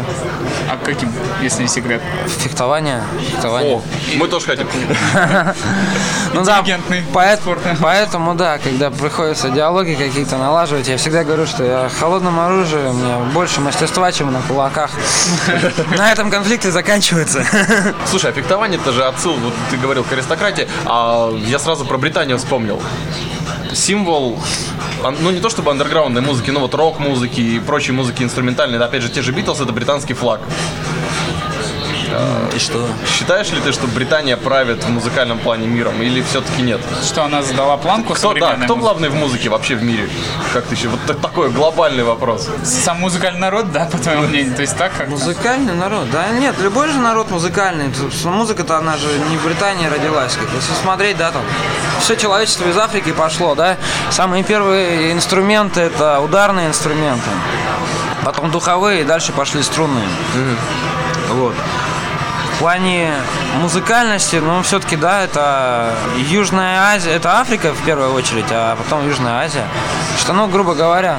[0.71, 1.13] А каким,
[1.43, 2.01] если не секрет?
[2.39, 3.77] Фехтование, фехтование.
[3.77, 3.83] О,
[4.17, 4.69] мы тоже хотим.
[6.35, 7.61] Ну да, Интеллигентный поэт- спорт.
[7.83, 12.89] поэтому, да, когда приходится диалоги какие-то налаживать, я всегда говорю, что я в холодном оружии,
[12.89, 13.82] у меня больше мастерства,
[14.13, 14.91] чем на кулаках.
[15.97, 17.45] На этом конфликты заканчиваются.
[18.07, 21.99] Слушай, а фехтование это же отсыл, вот ты говорил к аристократии, а я сразу про
[21.99, 22.81] Британию вспомнил.
[23.73, 24.39] Символ,
[25.21, 29.03] ну не то чтобы андерграундной музыки, но вот рок-музыки и прочей музыки инструментальной, да, опять
[29.03, 30.41] же, те же Битлз, это британский флаг.
[32.55, 32.87] И что?
[33.07, 36.81] Считаешь ли ты, что Британия правит в музыкальном плане миром, или все-таки нет?
[37.05, 38.79] Что она задала планку Кто, да, кто музыки?
[38.81, 40.09] главный в музыке вообще в мире?
[40.53, 40.89] Как ты еще?
[40.89, 42.49] Вот та- такой глобальный вопрос.
[42.65, 44.55] Сам музыкальный народ, да, по твоему мнению?
[44.55, 46.11] То есть так как Музыкальный народ?
[46.11, 47.93] Да нет, любой же народ музыкальный.
[48.25, 50.35] Музыка-то она же не в Британии родилась.
[50.35, 51.43] Как, если смотреть, да, там
[52.01, 53.77] все человечество из Африки пошло, да.
[54.11, 57.29] Самые первые инструменты это ударные инструменты.
[58.25, 60.07] Потом духовые, и дальше пошли струнные.
[61.31, 61.55] Вот.
[62.55, 63.15] В плане
[63.61, 69.45] музыкальности, ну, все-таки, да, это Южная Азия, это Африка в первую очередь, а потом Южная
[69.45, 69.67] Азия.
[70.19, 71.19] Что, ну, грубо говоря,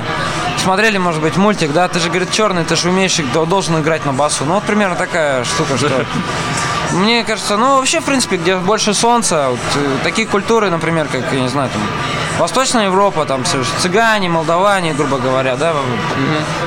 [0.64, 3.18] смотрели, может быть, мультик, да, ты же, говорит, черный, ты же умеешь,
[3.48, 4.46] должен играть на басу.
[4.46, 6.06] Ну, вот примерно такая штука, что...
[6.92, 11.34] Мне кажется, ну, вообще, в принципе, где больше солнца, вот, э, такие культуры, например, как,
[11.34, 11.82] я не знаю, там,
[12.40, 15.74] Восточная Европа, там, ц- цыгане, молдаване, грубо говоря, да,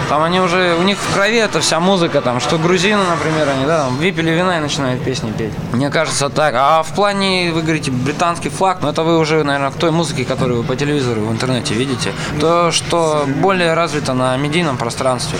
[0.08, 3.66] там они уже, у них в крови это вся музыка, там, что грузины, например, они,
[3.66, 5.52] да, там, выпили вина и начинают песни петь.
[5.72, 6.54] Мне кажется, так.
[6.56, 10.24] А в плане, вы говорите, британский флаг, ну, это вы уже, наверное, к той музыке,
[10.24, 15.38] которую вы по телевизору в интернете видите, то, что более развито на медийном пространстве.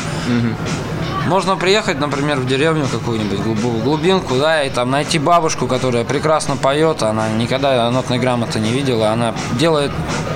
[1.27, 6.57] Можно приехать, например, в деревню какую-нибудь, глуб- глубинку, да, и там найти бабушку, которая прекрасно
[6.57, 9.91] поет, она никогда нотной грамоты не видела, она делает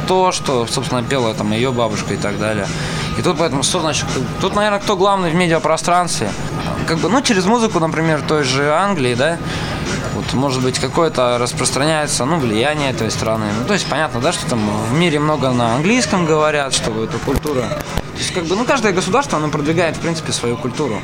[0.09, 2.67] то, что, собственно, пела там ее бабушка и так далее.
[3.17, 4.05] И тут поэтому что значит,
[4.41, 6.29] тут, наверное, кто главный в медиапространстве?
[6.89, 9.39] Как бы, ну, через музыку, например, той же Англии, да,
[10.17, 13.47] вот, может быть, какое-то распространяется, ну, влияние этой страны.
[13.61, 14.61] Ну, то есть, понятно, да, что там
[14.91, 17.65] в мире много на английском говорят, что это культура.
[18.21, 21.01] То есть, как бы, ну, каждое государство, оно продвигает, в принципе, свою культуру.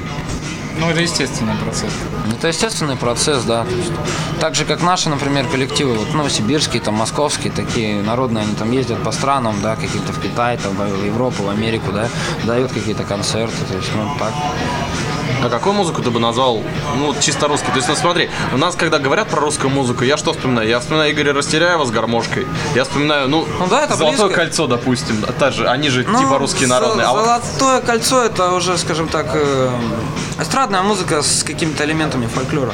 [0.79, 1.91] Ну, это естественный процесс.
[2.31, 3.65] Это естественный процесс, да.
[3.65, 3.91] Есть,
[4.39, 9.03] так же, как наши, например, коллективы, вот новосибирские, там, московские, такие народные, они там ездят
[9.03, 12.11] по странам, да, какие-то в Китай, там, в Европу, в Америку, да,
[12.45, 14.35] дают какие-то концерты, то есть, ну, так.
[15.43, 16.63] А какую музыку ты бы назвал,
[16.97, 17.71] ну, вот чисто русский?
[17.71, 20.69] То есть, ну, смотри, у нас, когда говорят про русскую музыку, я что вспоминаю?
[20.69, 22.47] Я вспоминаю Игоря Растеряева с гармошкой.
[22.75, 24.41] Я вспоминаю, ну, Ну да, это Золотое близко.
[24.43, 25.23] кольцо, допустим.
[25.39, 27.07] Та же, они же Ну, типа русские народные.
[27.07, 29.71] А вот Золотое кольцо это уже, скажем так, э,
[30.41, 32.73] эстрадная музыка с какими-то элементами фольклора.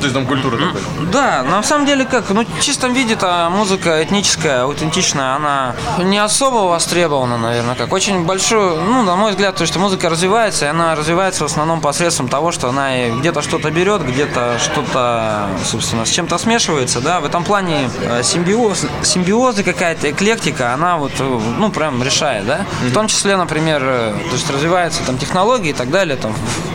[0.00, 0.80] То есть там культура такой.
[1.12, 6.68] Да, на самом деле как, ну в чистом виде-то музыка этническая, аутентичная, она не особо
[6.68, 7.92] востребована, наверное, как.
[7.92, 11.82] Очень большую, ну, на мой взгляд, то, что музыка развивается, и она развивается в основном
[11.82, 17.20] посредством того, что она где-то что-то берет, где-то что-то, собственно, с чем-то смешивается, да.
[17.20, 22.64] В этом плане э, симбиоз, симбиозы какая-то, эклектика, она вот, э, ну, прям решает, да.
[22.82, 26.34] В том числе, например, э, то есть развиваются там технологии и так далее, там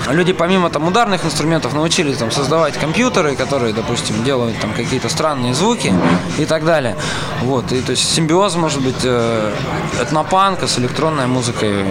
[0.10, 2.78] люди помимо там ударных инструментов научились там создавать
[3.16, 5.94] компьютеры, которые, допустим, делают там какие-то странные звуки
[6.38, 6.96] и так далее.
[7.44, 9.54] Вот, и то есть симбиоз может быть э,
[10.02, 11.86] этнопанка с электронной музыкой.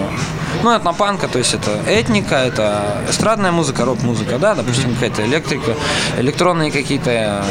[0.62, 5.74] Ну, этнопанка, то есть это этника, это эстрадная музыка, рок-музыка, да, допустим, какая-то электрика,
[6.18, 7.42] электронные какие-то э,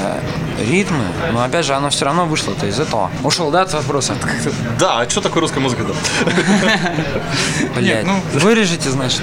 [0.60, 3.10] ритмы, но опять же, оно все равно вышло-то из этого.
[3.24, 4.16] Ушел, да, от вопроса?
[4.80, 5.94] Да, а что такое русская музыка-то?
[7.76, 9.22] Блять, ну- вырежете, значит.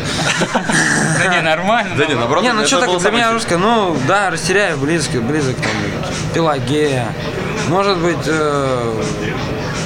[1.19, 1.95] Да не, нормально.
[1.97, 5.57] Да не, наоборот, Не, ну что так, для меня русская, ну да, растеряю близко, близок
[5.57, 5.71] там
[6.35, 7.07] Пелагея.
[7.69, 9.03] Может быть, э,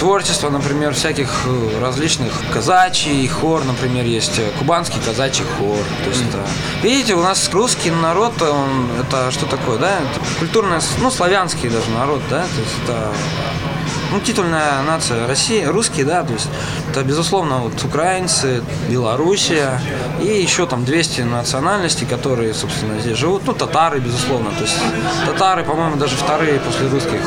[0.04, 5.78] творчество, например, всяких э, различных казачий хор, например, есть э, кубанский казачий хор.
[6.02, 6.40] То есть это,
[6.82, 9.92] видите, у нас русский народ, он, это что такое, да?
[9.92, 12.42] Это культурное, ну, славянский даже народ, да?
[12.42, 13.12] То есть это
[14.14, 16.48] ну, титульная нация России, русские, да, то есть
[16.90, 19.80] это, безусловно, вот украинцы, Белоруссия
[20.22, 24.76] и еще там 200 национальностей, которые, собственно, здесь живут, ну, татары, безусловно, то есть
[25.26, 27.20] татары, по-моему, даже вторые после русских,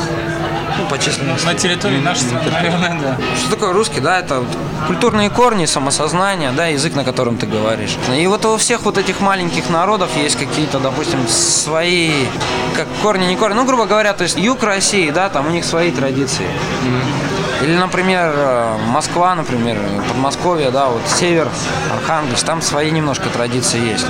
[0.78, 1.46] ну, по численности.
[1.46, 3.18] На территории нашей страны, наверное, да.
[3.38, 4.48] Что такое русский, да, это вот
[4.86, 7.96] культурные корни, самосознание, да, язык, на котором ты говоришь.
[8.16, 12.12] И вот у всех вот этих маленьких народов есть какие-то, допустим, свои,
[12.74, 15.66] как корни, не корни, ну, грубо говоря, то есть юг России, да, там у них
[15.66, 16.46] свои традиции.
[16.80, 17.47] 嗯。
[17.62, 19.78] Или, например, э, Москва, например,
[20.08, 21.48] Подмосковье, да, вот север,
[21.92, 24.06] Архангельск, там свои немножко традиции есть.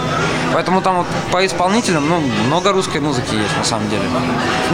[0.53, 4.03] Поэтому там вот по исполнителям, ну, много русской музыки есть на самом деле.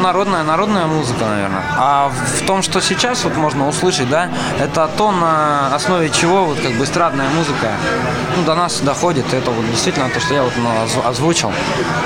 [0.03, 1.62] Народная, народная музыка, наверное.
[1.77, 4.29] А в том, что сейчас вот можно услышать, да,
[4.61, 7.72] это то, на основе чего вот как бы эстрадная музыка
[8.37, 9.33] ну, до нас доходит.
[9.33, 11.53] Это вот действительно то, что я вот ну, озв- озвучил.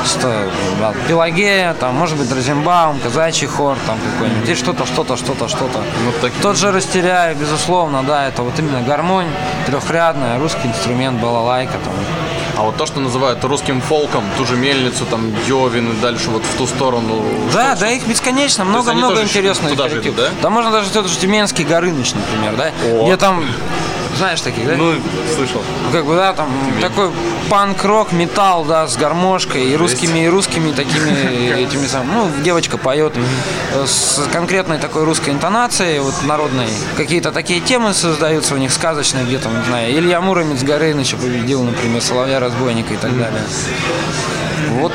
[0.04, 0.50] Что
[0.80, 4.44] да, Пелагея, там, может быть, Розенбаум, казачий хор, там какой-нибудь.
[4.44, 5.82] Здесь что-то, что-то, что-то, что-то.
[6.42, 9.28] Тот же Растеряев, безусловно, да, это вот именно гармонь,
[9.66, 11.92] трехрядная, русский инструмент, балалайка, там,
[12.56, 16.42] А вот то, что называют русским фолком, ту же мельницу, там, Йовин и дальше вот
[16.42, 17.22] в ту сторону.
[17.54, 20.18] Да, что- да, их бесконечно, много-много тоже интересных коллективов.
[20.18, 20.50] идут, да?
[20.50, 22.72] можно даже тот же Тюменский Горыныч, например, да?
[22.92, 23.04] О.
[23.04, 23.44] Где там,
[24.16, 24.76] знаешь таких, да?
[24.76, 24.94] Ну,
[25.34, 25.62] слышал.
[25.92, 26.50] как бы, да, там
[26.80, 27.10] такой
[27.48, 32.12] панк-рок, металл, да, с гармошкой, и русскими, и русскими такими этими самыми.
[32.12, 36.68] Ну, девочка поет э, с конкретной такой русской интонацией, вот народной.
[36.96, 41.62] Какие-то такие темы создаются у них сказочные, где там, не знаю, Илья Муромец Горыныча победил,
[41.62, 43.42] например, Соловья Разбойника и так далее.
[44.70, 44.92] Вот,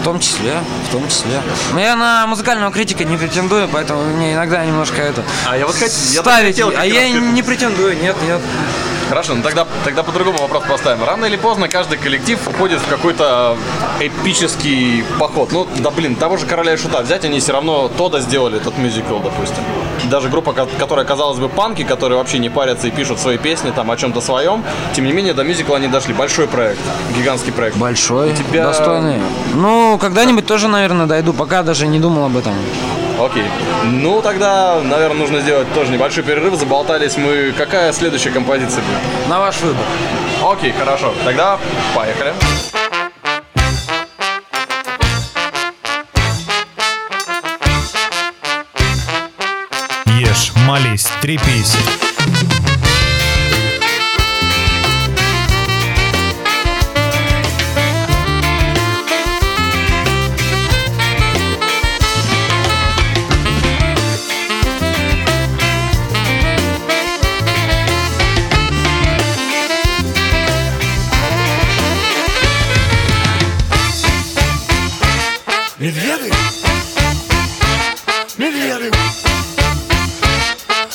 [0.00, 1.40] в том числе, в том числе.
[1.72, 5.76] Но я на музыкального критика не претендую, поэтому мне иногда немножко это А я вот
[5.76, 6.54] я ставить.
[6.54, 7.32] хотел как а я к этому.
[7.32, 8.40] не претендую, нет, нет.
[9.12, 11.04] Хорошо, ну тогда, тогда по-другому вопрос поставим.
[11.04, 13.58] Рано или поздно каждый коллектив уходит в какой-то
[14.00, 15.52] эпический поход.
[15.52, 18.78] Ну, да блин, того же Короля и Шута взять, они все равно Тода сделали, этот
[18.78, 19.62] мюзикл, допустим.
[20.10, 23.70] Даже группа, ко- которая, казалось бы, панки, которые вообще не парятся и пишут свои песни
[23.70, 26.14] там о чем-то своем, тем не менее до мюзикла они дошли.
[26.14, 26.80] Большой проект,
[27.14, 27.76] гигантский проект.
[27.76, 29.18] Большой, тебя- достойный.
[29.52, 32.54] Ну, когда-нибудь тоже, наверное, дойду, пока даже не думал об этом.
[33.24, 33.44] Окей.
[33.84, 36.54] Ну, тогда, наверное, нужно сделать тоже небольшой перерыв.
[36.54, 37.54] Заболтались мы.
[37.56, 39.28] Какая следующая композиция будет?
[39.28, 39.84] На ваш выбор.
[40.42, 41.14] Окей, хорошо.
[41.24, 41.58] Тогда
[41.94, 42.34] поехали.
[50.18, 51.76] Ешь, молись, трепись.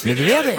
[0.07, 0.56] Медведы!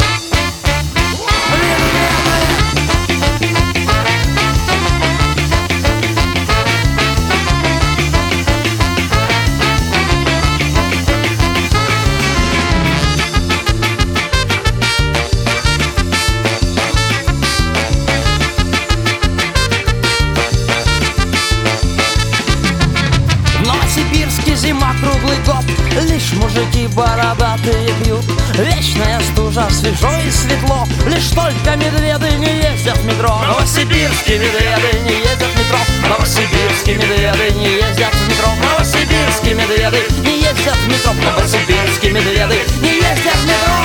[31.68, 33.28] Только медведы не ездят в метро.
[33.46, 35.78] Новосибирские медведы не ездят в метро.
[36.08, 38.48] Новосибирские медведы не ездят в метро.
[38.62, 41.12] Новосибирские медведы не ездят в метро.
[41.12, 43.76] Новосибирские медведы не ездят в метро.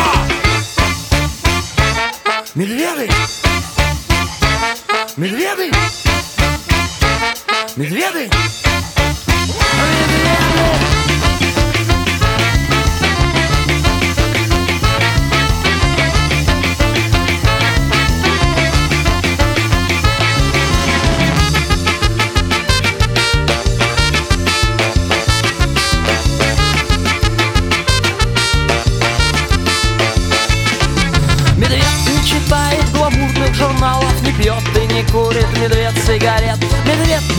[2.55, 3.09] Медведы!
[5.17, 5.71] Медведы!
[7.75, 8.29] Медведы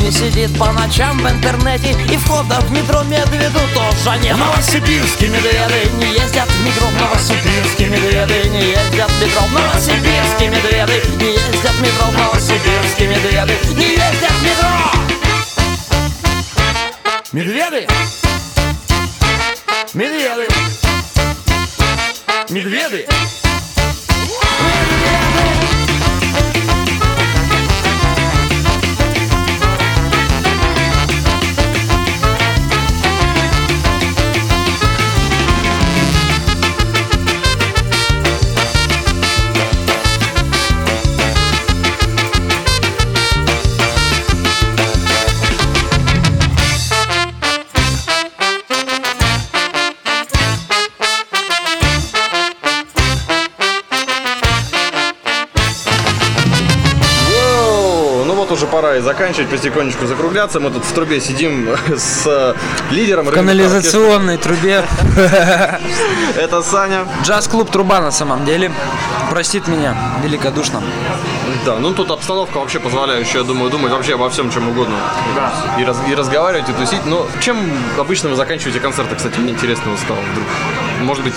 [0.05, 4.37] не сидит по ночам в интернете И входа в метро медведу тоже нет.
[4.37, 6.91] Новосибирские медведы не ездят в метро.
[7.01, 9.41] Новосибирские медведы не ездят в метро.
[9.53, 12.07] Новосибирские медведы не ездят в метро.
[12.13, 14.69] Новосибирские медведы не ездят в метро.
[17.33, 17.87] Медведы?
[19.95, 20.49] Медведы.
[22.51, 23.44] Медведы
[58.95, 60.61] пора и заканчивать, потихонечку закругляться.
[60.61, 62.55] Мы тут в трубе сидим с э,
[62.91, 63.27] лидером.
[63.27, 64.85] В канализационной трубе.
[66.37, 67.07] Это Саня.
[67.25, 68.71] Джаз-клуб «Труба» на самом деле
[69.31, 70.83] Простит меня великодушно
[71.65, 74.97] Да, ну тут обстановка вообще позволяющая, я думаю, думать вообще обо всем, чем угодно.
[75.79, 77.07] И, раз- и разговаривать, и тусить.
[77.07, 77.57] Но чем
[77.99, 80.47] обычно вы заканчиваете концерты, кстати, мне интересно стало вдруг.
[81.03, 81.35] Может быть,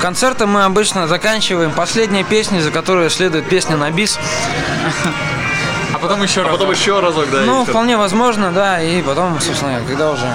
[0.00, 4.18] Концерты мы обычно заканчиваем Последняя песня, за которой следует песня на бис
[6.08, 6.52] потом еще а раз.
[6.52, 7.42] потом еще разок, да.
[7.44, 10.26] Ну, вполне возможно, да И потом, собственно, когда уже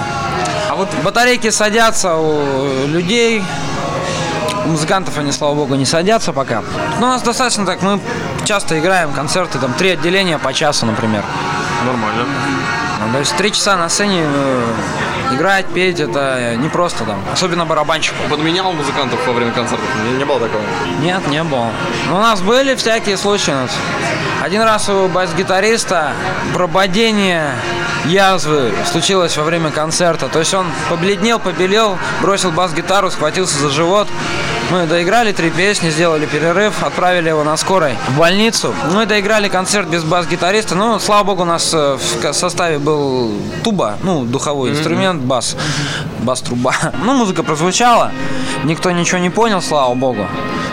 [0.68, 3.42] А вот Батарейки садятся у людей
[4.64, 6.62] у музыкантов они, слава богу, не садятся пока.
[7.00, 7.98] Но у нас достаточно так, мы
[8.44, 11.24] часто играем концерты, там, три отделения по часу, например.
[11.84, 12.26] Нормально.
[13.04, 14.64] Ну, То есть три часа на сцене э,
[15.32, 18.16] играть, петь, это не просто там, особенно барабанщику.
[18.28, 19.86] Подменял музыкантов во время концертов?
[20.04, 20.62] Не, не было такого.
[21.00, 21.70] Нет, не было.
[22.08, 23.54] Но у нас были всякие случаи.
[24.42, 26.12] Один раз у бас-гитариста
[26.54, 27.54] прободение
[28.06, 30.28] язвы случилось во время концерта.
[30.28, 34.08] То есть он побледнел, побелел, бросил бас-гитару, схватился за живот.
[34.70, 38.74] Мы доиграли три песни, сделали перерыв, отправили его на скорой в больницу.
[38.92, 40.74] Мы доиграли концерт без бас-гитариста.
[40.74, 43.32] Ну, слава богу, у нас э, в составе был
[43.62, 45.56] туба, ну, духовой инструмент, бас,
[46.20, 46.74] бас-труба.
[47.04, 48.12] Ну, музыка прозвучала,
[48.64, 50.26] никто ничего не понял, слава богу.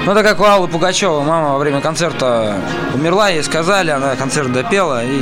[0.06, 1.22] Ну, это как у Аллы Пугачева.
[1.22, 2.56] Мама во время концерта
[2.94, 5.20] умерла, ей сказали, она концерт допела и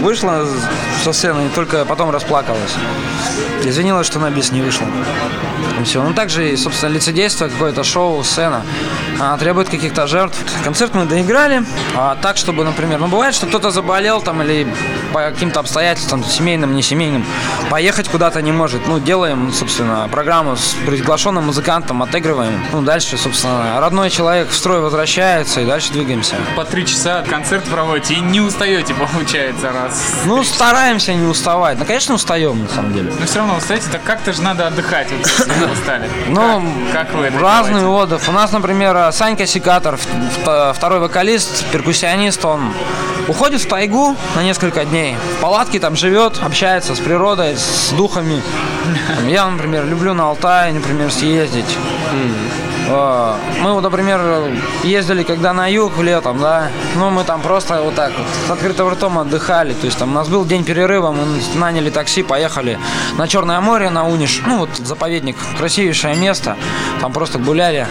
[0.00, 0.46] вышла
[1.02, 2.74] со сцены, и только потом расплакалась.
[3.64, 4.86] Извинилась, что на бис не вышла.
[5.80, 6.02] И все.
[6.02, 8.62] Ну, также и, собственно, лицедейство, какое-то шоу, сцена
[9.20, 10.38] а, требует каких-то жертв.
[10.64, 11.64] Концерт мы доиграли,
[11.94, 14.66] а так, чтобы, например, ну, бывает, что кто-то заболел там или
[15.12, 17.24] по каким-то обстоятельствам, семейным, не семейным,
[17.70, 18.86] поехать куда-то не может.
[18.88, 22.64] Ну, делаем, собственно, программу с приглашенным музыкантом, отыгрываем.
[22.72, 26.36] Ну, дальше, собственно, родной человек в строй возвращается и дальше двигаемся.
[26.56, 30.22] по три часа концерт проводите и не устаете, получается, раз.
[30.24, 31.78] Ну, стараемся не уставать.
[31.78, 33.12] Ну, конечно, устаем, на самом деле.
[33.20, 36.10] Но все равно устаете, так как-то же надо отдыхать, вот, если вы устали.
[36.28, 37.38] Ну, как, как вы это
[37.82, 38.02] делаете?
[38.02, 38.28] отдых.
[38.28, 39.98] У нас, например, Санька Секатор,
[40.74, 42.72] второй вокалист, перкуссионист, он
[43.28, 45.16] уходит в тайгу на несколько дней.
[45.38, 48.42] В палатке там живет, общается с природой, с духами.
[49.26, 51.76] Я, например, люблю на Алтай, например, съездить.
[52.94, 54.20] А, Мы вот, например,
[54.84, 58.88] ездили когда на юг летом, да, ну мы там просто вот так вот с открытым
[58.88, 61.24] ртом отдыхали, то есть там у нас был день перерыва, мы
[61.54, 62.78] наняли такси, поехали
[63.16, 66.56] на Черное море, на Униш, ну вот заповедник, красивейшее место,
[67.00, 67.86] там просто гуляли,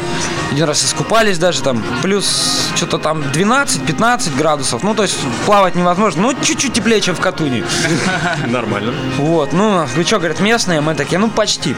[0.52, 6.22] один раз искупались даже там, плюс что-то там 12-15 градусов, ну то есть плавать невозможно,
[6.22, 7.64] ну чуть-чуть теплее, чем в Катуне.
[8.48, 8.94] Нормально.
[9.18, 11.76] Вот, ну, вы что, говорят, местные, мы такие, ну почти.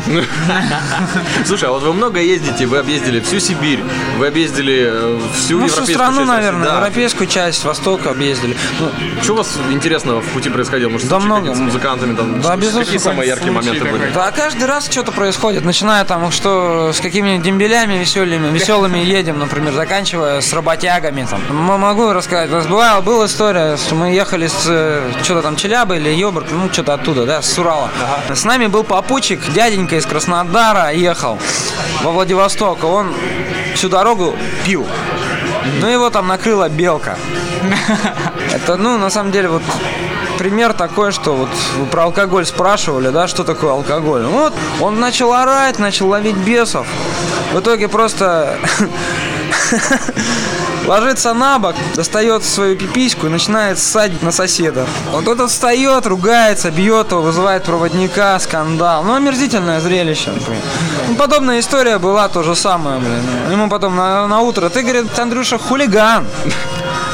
[1.45, 3.83] Слушай, а вот вы много ездите, вы объездили объездили всю Сибирь,
[4.17, 6.75] вы объездили э, всю Ну, всю европейскую страну, часть наверное, Да.
[6.77, 8.55] европейскую часть, восток объездили.
[8.79, 8.89] Ну,
[9.21, 10.89] Что у вас интересного в пути происходило?
[10.89, 11.53] Может, Да много.
[11.53, 12.15] с музыкантами?
[12.15, 12.85] Там, Да, безусловно.
[12.85, 14.11] Какие самые яркие Случай моменты были?
[14.13, 19.73] Да, каждый раз что-то происходит, начиная там, что с какими-нибудь дембелями веселыми, веселыми едем, например,
[19.73, 21.27] заканчивая с работягами.
[21.29, 21.41] Там.
[21.49, 22.49] М- Могу рассказать.
[22.49, 26.47] У нас была, была история, что мы ехали с э, что-то там Челябы или Йобург,
[26.51, 27.89] ну что-то оттуда, да, с Урала.
[28.33, 31.37] С нами был попутчик, дяденька из Краснодара ехал
[32.03, 33.13] во Владивосток, он
[33.75, 34.35] всю дорогу
[34.65, 34.85] пил.
[35.79, 37.17] Ну, его там накрыла белка.
[38.53, 39.63] Это, ну, на самом деле, вот
[40.37, 44.21] пример такой, что вот вы про алкоголь спрашивали, да, что такое алкоголь.
[44.21, 46.87] Ну, Вот, он начал орать, начал ловить бесов.
[47.53, 48.57] В итоге просто
[50.87, 54.85] ложится на бок, достает свою пипиську и начинает ссадить на соседа.
[55.11, 59.03] Вот этот встает, ругается, бьет его, вызывает проводника, скандал.
[59.03, 60.61] Ну, омерзительное зрелище, например.
[61.07, 63.23] Ну, подобная история была то же самое, блин.
[63.51, 66.25] Ему потом на, на утро, ты, говорит, Андрюша, хулиган.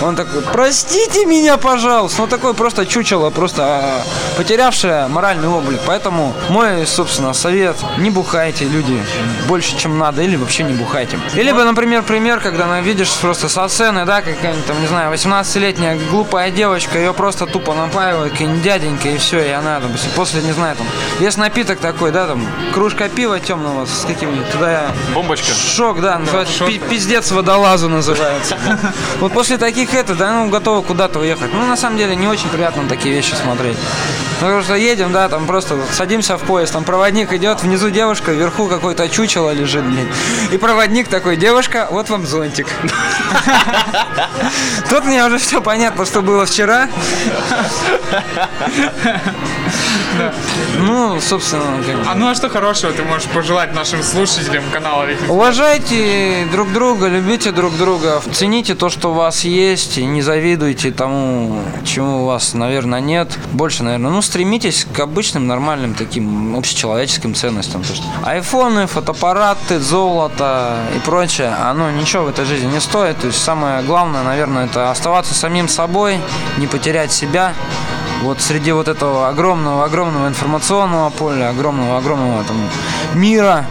[0.02, 2.22] Он такой, простите меня, пожалуйста.
[2.22, 4.02] Ну, такой просто чучело, просто а,
[4.38, 5.80] потерявшее моральный облик.
[5.86, 9.04] Поэтому мой, собственно, совет, не бухайте, люди,
[9.48, 11.20] больше, чем надо, или вообще не бухайте.
[11.36, 15.14] Или бы, например, пример, когда ну, видишь просто со сцены, да, какая-нибудь там, не знаю,
[15.14, 20.42] 18-летняя глупая девочка, ее просто тупо напаивают, какой-нибудь дяденька, и все, и она, там, после,
[20.42, 20.88] не знаю, там,
[21.20, 25.52] весь напиток такой, да, там, кружка пива темного с каким-нибудь, туда я Бомбочка.
[25.54, 26.54] Шок, да, называется.
[26.58, 26.68] шок.
[26.68, 28.58] пи- Пиздец водолазу называется.
[29.20, 31.54] Вот после таких это, да, ну, готовы куда-то уехать.
[31.54, 33.78] Ну, на самом деле, не очень приятно такие вещи смотреть.
[34.40, 38.68] Потому что едем, да, там просто садимся в поезд, там проводник идет, внизу девушка, вверху
[38.68, 40.08] какое-то чучело лежит, блин.
[40.52, 42.68] И проводник такой, девушка, вот вам зонтик.
[44.90, 46.88] Тут мне уже все понятно, что было вчера.
[50.78, 51.64] Ну, собственно.
[52.08, 55.08] А ну а что хорошего ты можешь пожелать нашим слушателям канала?
[55.28, 60.92] Уважайте друг друга, любите друг друга, цените то, что у вас есть, и не завидуйте
[60.92, 63.38] тому, чему у вас, наверное, нет.
[63.54, 67.84] Больше, наверное, ну, стремитесь к обычным, нормальным таким общечеловеческим ценностям.
[67.84, 73.18] То, что айфоны, фотоаппараты, золото и прочее, оно ничего в этой жизни не стоит.
[73.20, 76.20] То есть самое главное, наверное, это оставаться самим собой,
[76.58, 77.54] не потерять себя.
[78.22, 82.58] Вот среди вот этого огромного, огромного информационного поля, огромного, огромного там
[83.14, 83.66] мира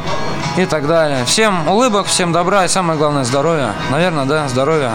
[0.57, 1.25] и так далее.
[1.27, 3.75] Всем улыбок, всем добра и самое главное здоровья.
[3.91, 4.95] Наверное, да, здоровья.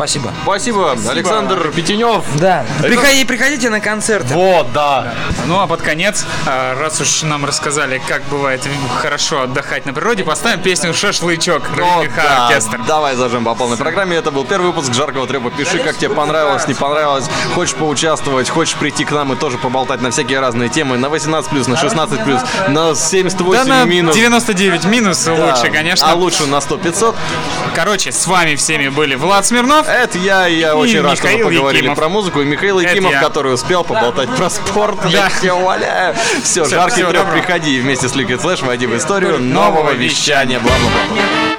[0.00, 0.32] Спасибо.
[0.44, 2.24] Спасибо, Александр Пятенев.
[2.36, 2.64] Да.
[2.80, 4.32] Приходи, приходите на концерты.
[4.32, 5.12] Вот, да.
[5.46, 8.66] Ну а под конец, а, раз уж нам рассказали, как бывает
[9.02, 12.46] хорошо отдохать на природе, поставим песню «Шашлычок» Вот, Рыбиха да.
[12.46, 12.80] оркестр.
[12.86, 14.16] Давай зажим по полной программе.
[14.16, 15.50] Это был первый выпуск «Жаркого трепа».
[15.50, 17.26] Пиши, как тебе понравилось, не понравилось.
[17.54, 20.96] Хочешь поучаствовать, хочешь прийти к нам и тоже поболтать на всякие разные темы.
[20.96, 24.16] На 18+, на 16+, на 78 Да на минус.
[24.16, 25.34] 99 минус Да.
[25.34, 26.10] лучше, конечно.
[26.10, 27.14] А лучше на 100-500.
[27.74, 29.89] Короче, с вами всеми были Влад Смирнов.
[29.90, 31.98] Это я, и я очень рад, что мы Михаил поговорили Якимов.
[31.98, 32.40] про музыку.
[32.40, 33.20] И Михаил Якимов, я.
[33.20, 35.04] который успел поболтать про спорт.
[35.06, 35.40] Я Да.
[35.40, 36.14] тебя умоляю.
[36.42, 40.60] Все, Всё, жаркий приходи вместе с Liquid Flash, войди в историю нового вещания.
[40.60, 41.49] Бла-бла-бла.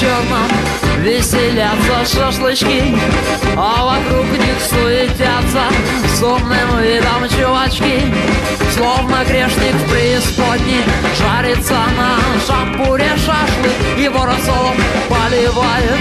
[0.00, 0.48] Черном
[1.00, 2.96] Веселятся шашлычки
[3.56, 5.64] А вокруг них суетятся
[6.14, 8.02] С умным видом чувачки.
[8.74, 10.84] Словно грешник в преисподней
[11.18, 12.16] Жарится на
[12.46, 14.76] шампуре шашлык Его рассолом
[15.08, 16.00] поливает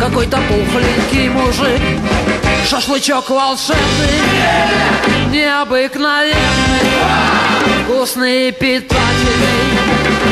[0.00, 1.80] Какой-то пухленький мужик.
[2.68, 4.22] Шашлычок волшебный
[5.30, 6.34] Необыкновенный
[7.84, 9.78] Вкусный и питательный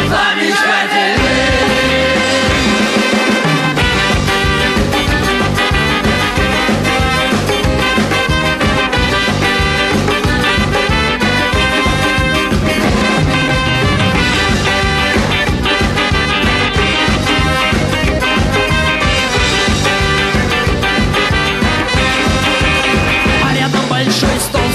[0.08, 2.13] Замечательный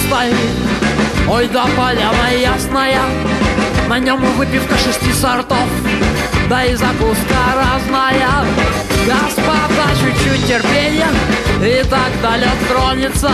[0.10, 0.36] стоит
[1.30, 3.02] Ой, да поляна ясная
[3.88, 5.70] На нем выпивка шести сортов.
[6.50, 8.44] Да и закуска разная.
[9.06, 11.08] Господа, чуть-чуть терпения
[11.62, 13.32] И тогда лед тронется.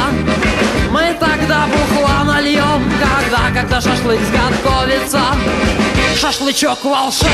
[0.92, 5.22] Мы тогда бухла нальем Когда, когда шашлык сготовится.
[6.20, 7.34] Шашлычок волшебный,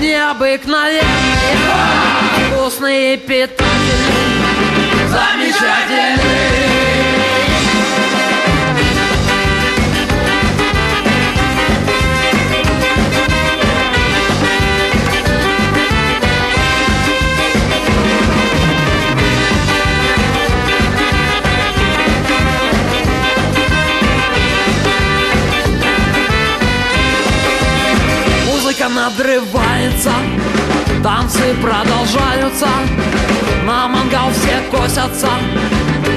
[0.00, 1.02] необыкновенный,
[2.50, 3.66] вкусный и питательный,
[5.10, 7.25] замечательный.
[28.86, 30.12] Музыка надрывается,
[31.02, 32.68] танцы продолжаются,
[33.64, 35.30] на мангал все косятся,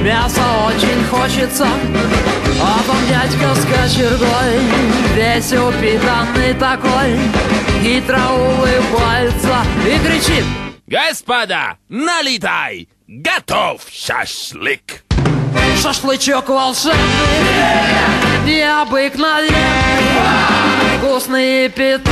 [0.02, 1.68] мясо очень хочется.
[2.62, 4.60] А там дядька с кочергой,
[5.16, 7.20] весь упитанный такой,
[7.82, 10.46] хитро улыбается и кричит
[10.86, 12.88] Господа, налетай!
[13.08, 15.04] Готов шашлык!
[15.82, 17.00] Шашлычок волшебный,
[18.46, 19.54] необыкновенный,
[20.98, 22.10] вкусный и питательный,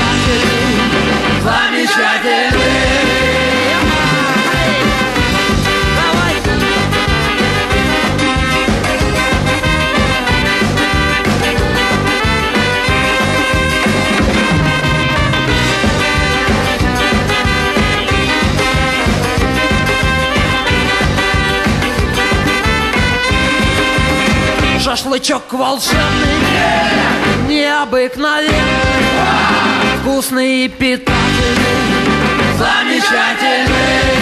[24.87, 25.99] Шашлычок волшебный,
[27.49, 28.53] необыкновенный,
[29.99, 31.17] вкусный и питательный,
[32.57, 34.16] замечательный.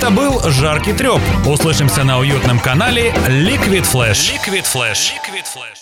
[0.00, 1.20] Это был «Жаркий треп».
[1.46, 4.32] Услышимся на уютном канале Liquid Flash.
[4.32, 5.12] Liquid Flash.
[5.12, 5.79] Liquid Flash.